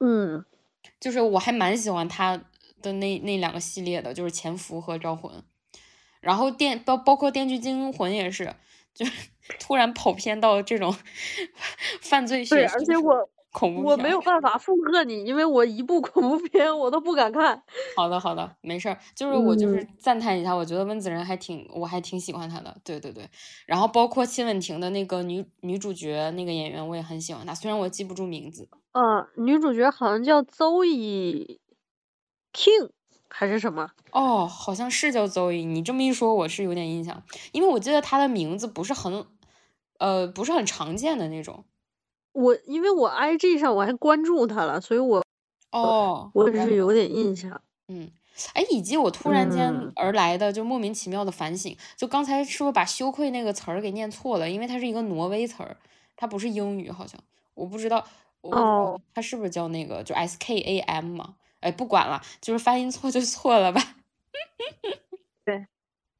[0.00, 0.44] 嗯
[0.98, 2.36] 就是我还蛮喜欢他
[2.82, 5.32] 的那那两个系列的，就是《潜伏》和《招魂》，
[6.22, 8.54] 然后电包包括《电锯惊魂》也是，
[8.94, 9.12] 就是
[9.60, 10.94] 突然跑偏到这种
[12.00, 17.62] 犯罪学对，而且我恐怖我没有办法附和你，因为我一部 恐怖片我都不敢看。
[17.96, 23.28] 好的，好的，没事儿，就是我就是嗯赞叹一下，我觉得温子仁还挺，我还挺喜欢他的，对对对。
[23.66, 28.68] 然后包括戚文婷的那个女女主角那个演员，我也很喜欢她，虽然我记不住名字。
[28.92, 31.58] 呃，女主角好像叫 Zoe
[32.54, 32.90] King
[33.34, 33.90] 还是什么？
[34.12, 37.22] 哦，好像是叫 Zoe，你这么一说，我是有点印象，
[37.52, 39.24] 因为我记得他的名字不是很，
[39.98, 41.64] 呃，不是很常见的那种。
[42.32, 45.24] 我因为我 IG 上我还关注他了，所以我
[45.70, 47.60] 哦，我只是有点印象。
[47.88, 48.10] 嗯，
[48.54, 54.48] 哎，以及我突然间嗯而来的就莫名其妙的反省，就刚才是不是把羞愧那个词儿给念错了？
[54.48, 55.76] 因为它是一个挪威词儿，
[56.16, 57.20] 它不是英语，好像
[57.54, 58.04] 我不知道，
[58.40, 61.34] 我不知道哦它是不是叫那个就 S K A M 嘛？
[61.62, 63.80] 哎，不管了，就是发音错就错了吧。
[65.44, 65.66] 对，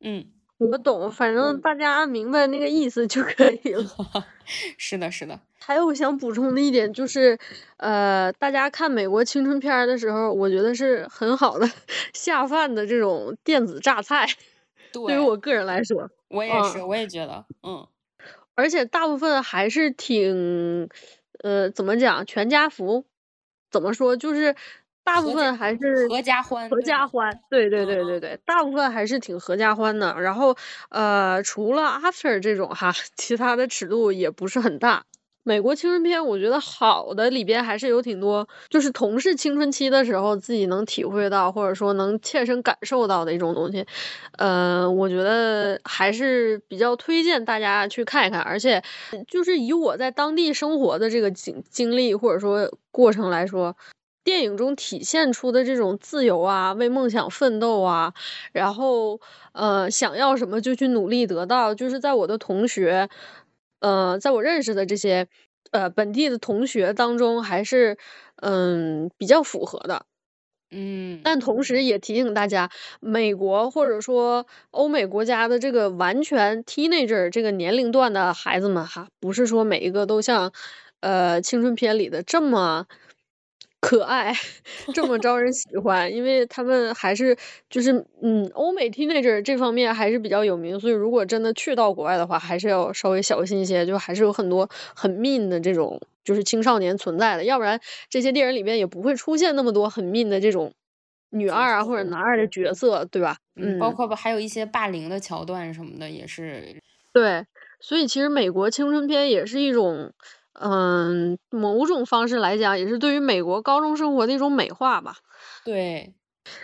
[0.00, 0.26] 嗯，
[0.58, 3.86] 我懂，反正大家明白那个意思就可以了。
[4.78, 7.38] 是的，是的，还有想补充的一点就是，
[7.76, 11.68] 呃，大家看美国青春片儿的时候，我觉得是很好的
[12.14, 14.26] 下饭的这种电子榨菜。
[14.92, 17.86] 对于，我个人来说，我也是，嗯我也觉得，嗯，
[18.54, 20.88] 而且大部分还是挺，
[21.42, 23.06] 呃，怎么讲，全家福，
[23.70, 24.54] 怎么说，就是
[25.04, 30.14] 大部分还是合家欢，合家欢，对对对嗯对对，大部分还是挺合家欢的。
[30.20, 30.56] 然后
[30.90, 35.04] 呃，除了 After 这种哈， 其他的尺度也不是很大。
[35.44, 43.84] 美国青春片，我觉得好的里边还是有挺多，就是同是青春期的时候自己能体会到，或者说能切身感受到的一种东西。
[44.38, 48.80] 呃，我觉得还是比较推荐大家去看一看，而且
[49.26, 53.76] 就是以我在当地生活的这个经经历或者说过程来说，
[54.24, 58.14] 电影中体现出的这种自由啊，为梦想奋斗啊，
[58.52, 59.20] 然后
[59.52, 63.08] 呃想要什么就去努力得到，就是在我的同学，
[63.80, 65.26] 呃，在我认识的这些
[65.70, 67.98] 呃本地的同学当中，还是
[68.36, 70.06] 嗯比较符合的。
[70.74, 80.50] 嗯，但同时也提醒大家，美国或者说欧美国家的这个完全 teenager 这个年龄段的孩子们哈，不是说每一个都像
[81.00, 82.86] 呃青春片里的这么
[83.82, 84.32] 可爱，
[84.94, 87.36] 这么招人喜欢，因为他们还是
[87.68, 96.00] 就是嗯欧美 teenager 这方面还是比较有名，所以如果真的去到国外的话，还是要稍微小心一些，就还是有很多很 mean 的这种。
[96.24, 100.72] 就是青少年存在的，要不然这些电影里面也不会出现那么多很 mean 的这种
[101.30, 103.38] 女二啊或者男二的角色，对吧？
[103.56, 106.76] 嗯，包括还有一些霸凌的桥段什么的，也是。
[107.12, 107.44] 对，
[107.80, 110.12] 所以其实美国青春片也是一种，
[110.54, 115.16] 嗯，某种方式来讲，也是对于美国高中生活的一种美化吧。
[115.64, 116.14] 对，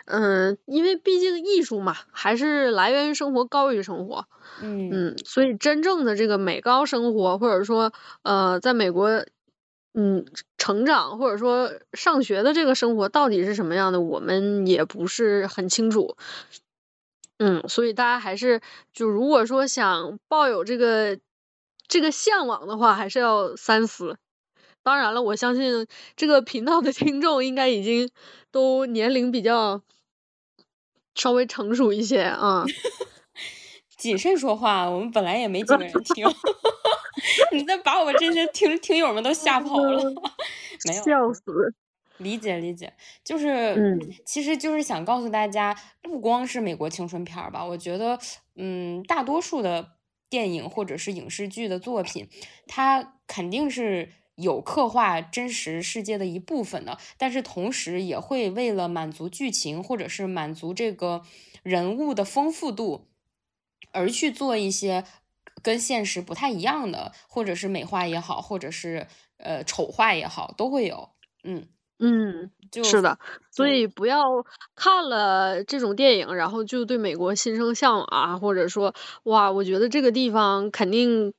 [0.06, 4.26] 嗯，因为毕竟艺术嘛，还是来源于生活，高于生活。
[4.60, 9.24] 嗯嗯，所以真正的这个美高生活，或者说呃，在美国。
[9.94, 10.24] 嗯，
[10.58, 16.14] 成长或者说上学的这个生活到底是什么样的，我们也不是很清楚。
[17.38, 18.60] 嗯，所以大家还是
[18.92, 21.18] 就如果说想抱有这个
[21.88, 24.18] 这个向往的话，还是要三思。
[24.82, 25.86] 当然了，我相信
[26.16, 28.08] 这个频道的听众应该已经
[28.50, 29.82] 都年龄比较
[31.14, 32.64] 稍微成熟一些啊。
[33.98, 36.24] 谨慎说话，我们本来也没几个人听。
[37.52, 40.00] 你再把我们这些听听友们都吓跑了，
[40.86, 41.42] 没有笑死。
[42.18, 42.92] 理解理解，
[43.24, 48.18] 就是，嗯，其实就是想告诉大家，不光是美国青春片儿吧，我觉得，
[48.56, 49.97] 嗯，大多数的
[50.28, 52.28] 电影或者是影视剧的作品，
[52.66, 61.22] 它肯定是有刻画真实世界的一部分的，但是同时也会为了满足剧情或者是满足这个
[61.62, 63.06] 人物的丰富度，
[63.92, 65.04] 而去做一些。
[65.60, 69.08] 跟现实不太一样的，或者是美化也好，或者是
[69.38, 71.10] 呃丑化也好，都会有。
[71.42, 71.66] 嗯
[71.98, 73.18] 嗯，就是的。
[73.50, 74.24] 所以不要
[74.76, 78.94] 看了这种电影，然后就对美国心生向往啊，或者说
[79.24, 81.32] 哇，我觉得这个地方肯定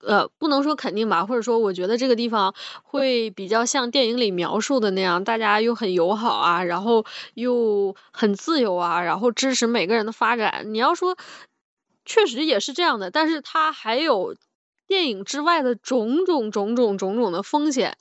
[0.00, 7.04] 呃不能说肯定吧，或者说我觉得这个地方会比较像电影里描述的那样，大家又很友好啊，然后
[7.34, 10.72] 又很自由啊，然后支持每个人的发展。
[10.72, 11.16] 你要说。
[12.10, 14.34] 确实也是这样的，但是它还有
[14.86, 17.98] 电影之外的种种种种种种的风险。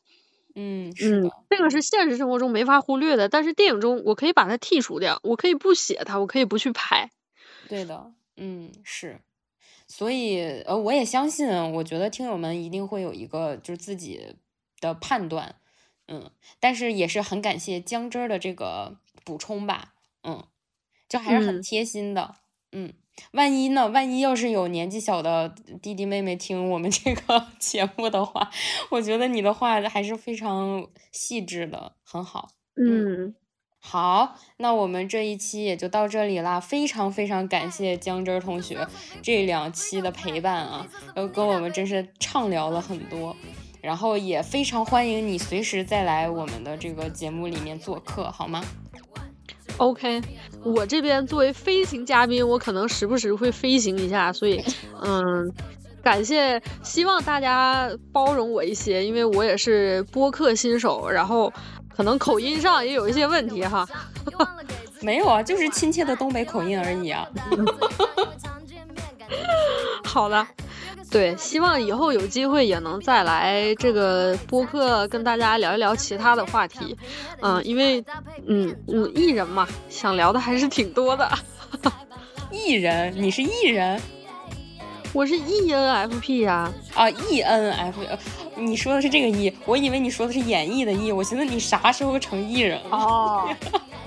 [0.60, 7.12] 嗯，是的，这个是现实生活中没法忽略的，但是电影中我可以把它剔除掉，我可以不写它，我可以不去拍。
[7.68, 9.22] 对的，嗯，是，
[9.88, 14.36] 所以呃，我也相信，我觉得听友们一定会有一个就是自己
[14.82, 15.58] 的判断，
[16.08, 19.94] 嗯，但是也是很感谢姜汁儿的这个补充吧，
[20.24, 20.44] 嗯，
[21.08, 22.34] 就还是很贴心的，
[22.72, 22.94] 嗯。
[23.32, 23.88] 万一呢？
[23.90, 28.50] 万一要是有年纪小的弟弟妹妹听我们这个节目的话，
[28.90, 32.50] 我觉得你的话还是非常细致的，很好。
[32.80, 33.36] 嗯，
[33.80, 36.60] 好，那我们这一期也就到这里啦。
[36.60, 38.88] 非常非常感谢姜汁儿同学
[39.22, 43.36] 这两期的陪伴啊，又跟我们真是畅聊了很多，
[43.82, 48.64] 然后也非常欢迎你随时再来我们的这个节目里面做客，好吗
[49.78, 50.22] ？OK，
[50.64, 54.64] 我这边作为飞行嘉宾，我可能时不时会飞行一下，所以，
[55.02, 55.52] 嗯，
[56.04, 61.52] 感谢，希望大家包容我一些，因为我也是播客新手，然后
[61.96, 63.88] 可能口音上也有一些问题哈。
[65.02, 67.28] 没有啊，就是亲切的东北口音而已啊。
[70.04, 70.48] 好了。
[71.10, 76.98] 对，希望以后有机会也能再来这个播客跟大家聊一聊其他的话题，
[77.42, 78.04] 嗯，因为，
[78.46, 78.76] 嗯，
[79.16, 81.30] 艺人嘛，想聊的还是挺多的。
[82.52, 84.02] 艺人，你是艺人？
[85.14, 86.72] 我是 E N F P 呀。
[86.94, 88.02] 啊，E N F，
[88.56, 92.90] 你说的是这个 E，我以为你说的是演绎的 E，我寻思你啥时候成艺人了？
[92.96, 93.56] 哦。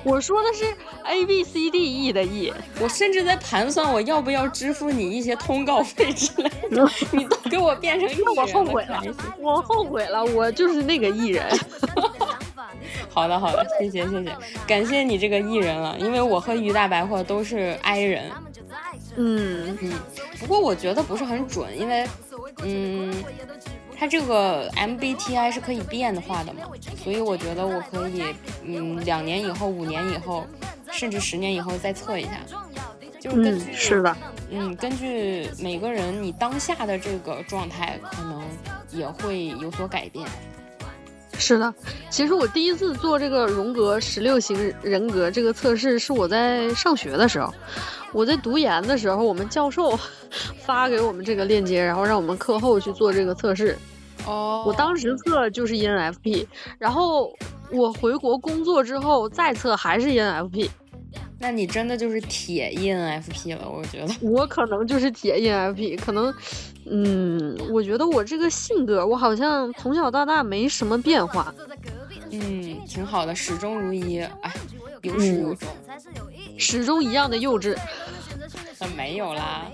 [0.02, 0.64] 我说的是
[1.04, 9.02] A B C D E 的 E，我甚至在盘算我要不要支付你一些通告费之类的， 你都给我变成艺人我后悔了，
[9.38, 11.46] 我后悔了，我就是那个艺人。
[13.12, 14.36] 好的好的，谢谢谢谢，
[14.66, 18.30] 感谢你这个艺人了，因为我和于大白货都是 I 人。
[19.16, 19.92] 嗯嗯，
[20.38, 22.06] 不过我觉得不是很准，因为
[22.62, 23.12] 嗯。
[24.00, 26.62] 它这个 MBTI 是可以变化的嘛，
[27.04, 28.34] 所以我觉得我可以，
[28.64, 30.46] 嗯，两年以后、五年以后，
[30.90, 32.40] 甚至十年以后再测一下，
[33.20, 34.16] 就是根据是的，
[34.48, 38.42] 嗯，根据每个人你当下的这个状态，可能
[38.90, 40.26] 也会有所改变。
[41.40, 41.74] 是的，
[42.10, 47.52] 其实我第一次做这个荣格十六型人格这个测试是我在上学的时候，
[48.12, 49.98] 我在读研的时候，我们教授
[50.60, 53.76] 发给我们这个链接，然后让我们课后去做这个测试。
[54.26, 56.46] 哦，我当时测就是 ENFP，
[56.78, 57.32] 然后
[57.72, 60.68] 我回国工作之后再测还是 ENFP。
[61.42, 64.14] 那你真的就是铁 ENFP 了，我觉得。
[64.20, 66.32] 我可能就是铁 ENFP，可能，
[66.84, 71.52] 嗯，我觉得我这个性格，我好像从小到大没什么变化。
[72.30, 74.52] 嗯，挺好的，始终如一，哎，
[75.00, 75.68] 有始有终，
[76.58, 77.74] 始终一样的幼稚。
[78.78, 79.66] 那没有啦。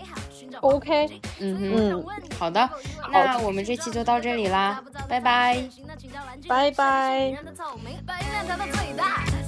[0.61, 2.07] OK，嗯嗯，
[2.38, 2.68] 好的，
[3.12, 5.62] 那我们这期就到这里啦，拜拜，
[6.48, 7.34] 拜拜。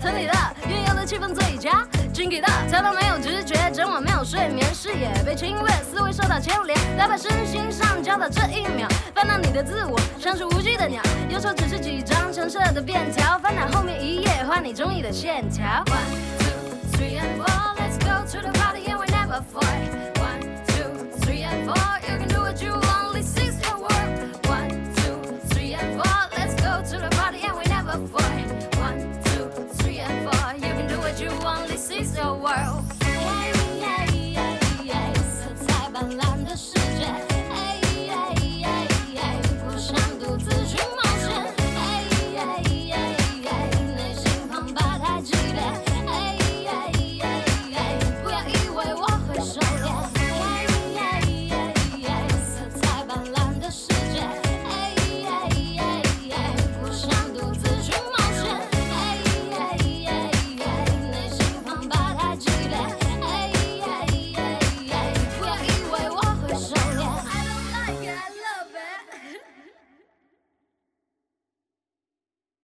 [0.01, 0.33] 村里的
[0.69, 6.79] 运用的气氛最佳，军给的他都没有直觉，整晚没有睡眠，视野被侵略，思维受到牵连，
[7.19, 15.65] 身心上交的这一秒，翻到你的自我像是无惧的鸟，右手只是几张橙色的便条，翻到后面一页画你中意的线条。
[15.87, 15.97] One
[16.39, 20.18] two three and four, let's go to the party and we never fight.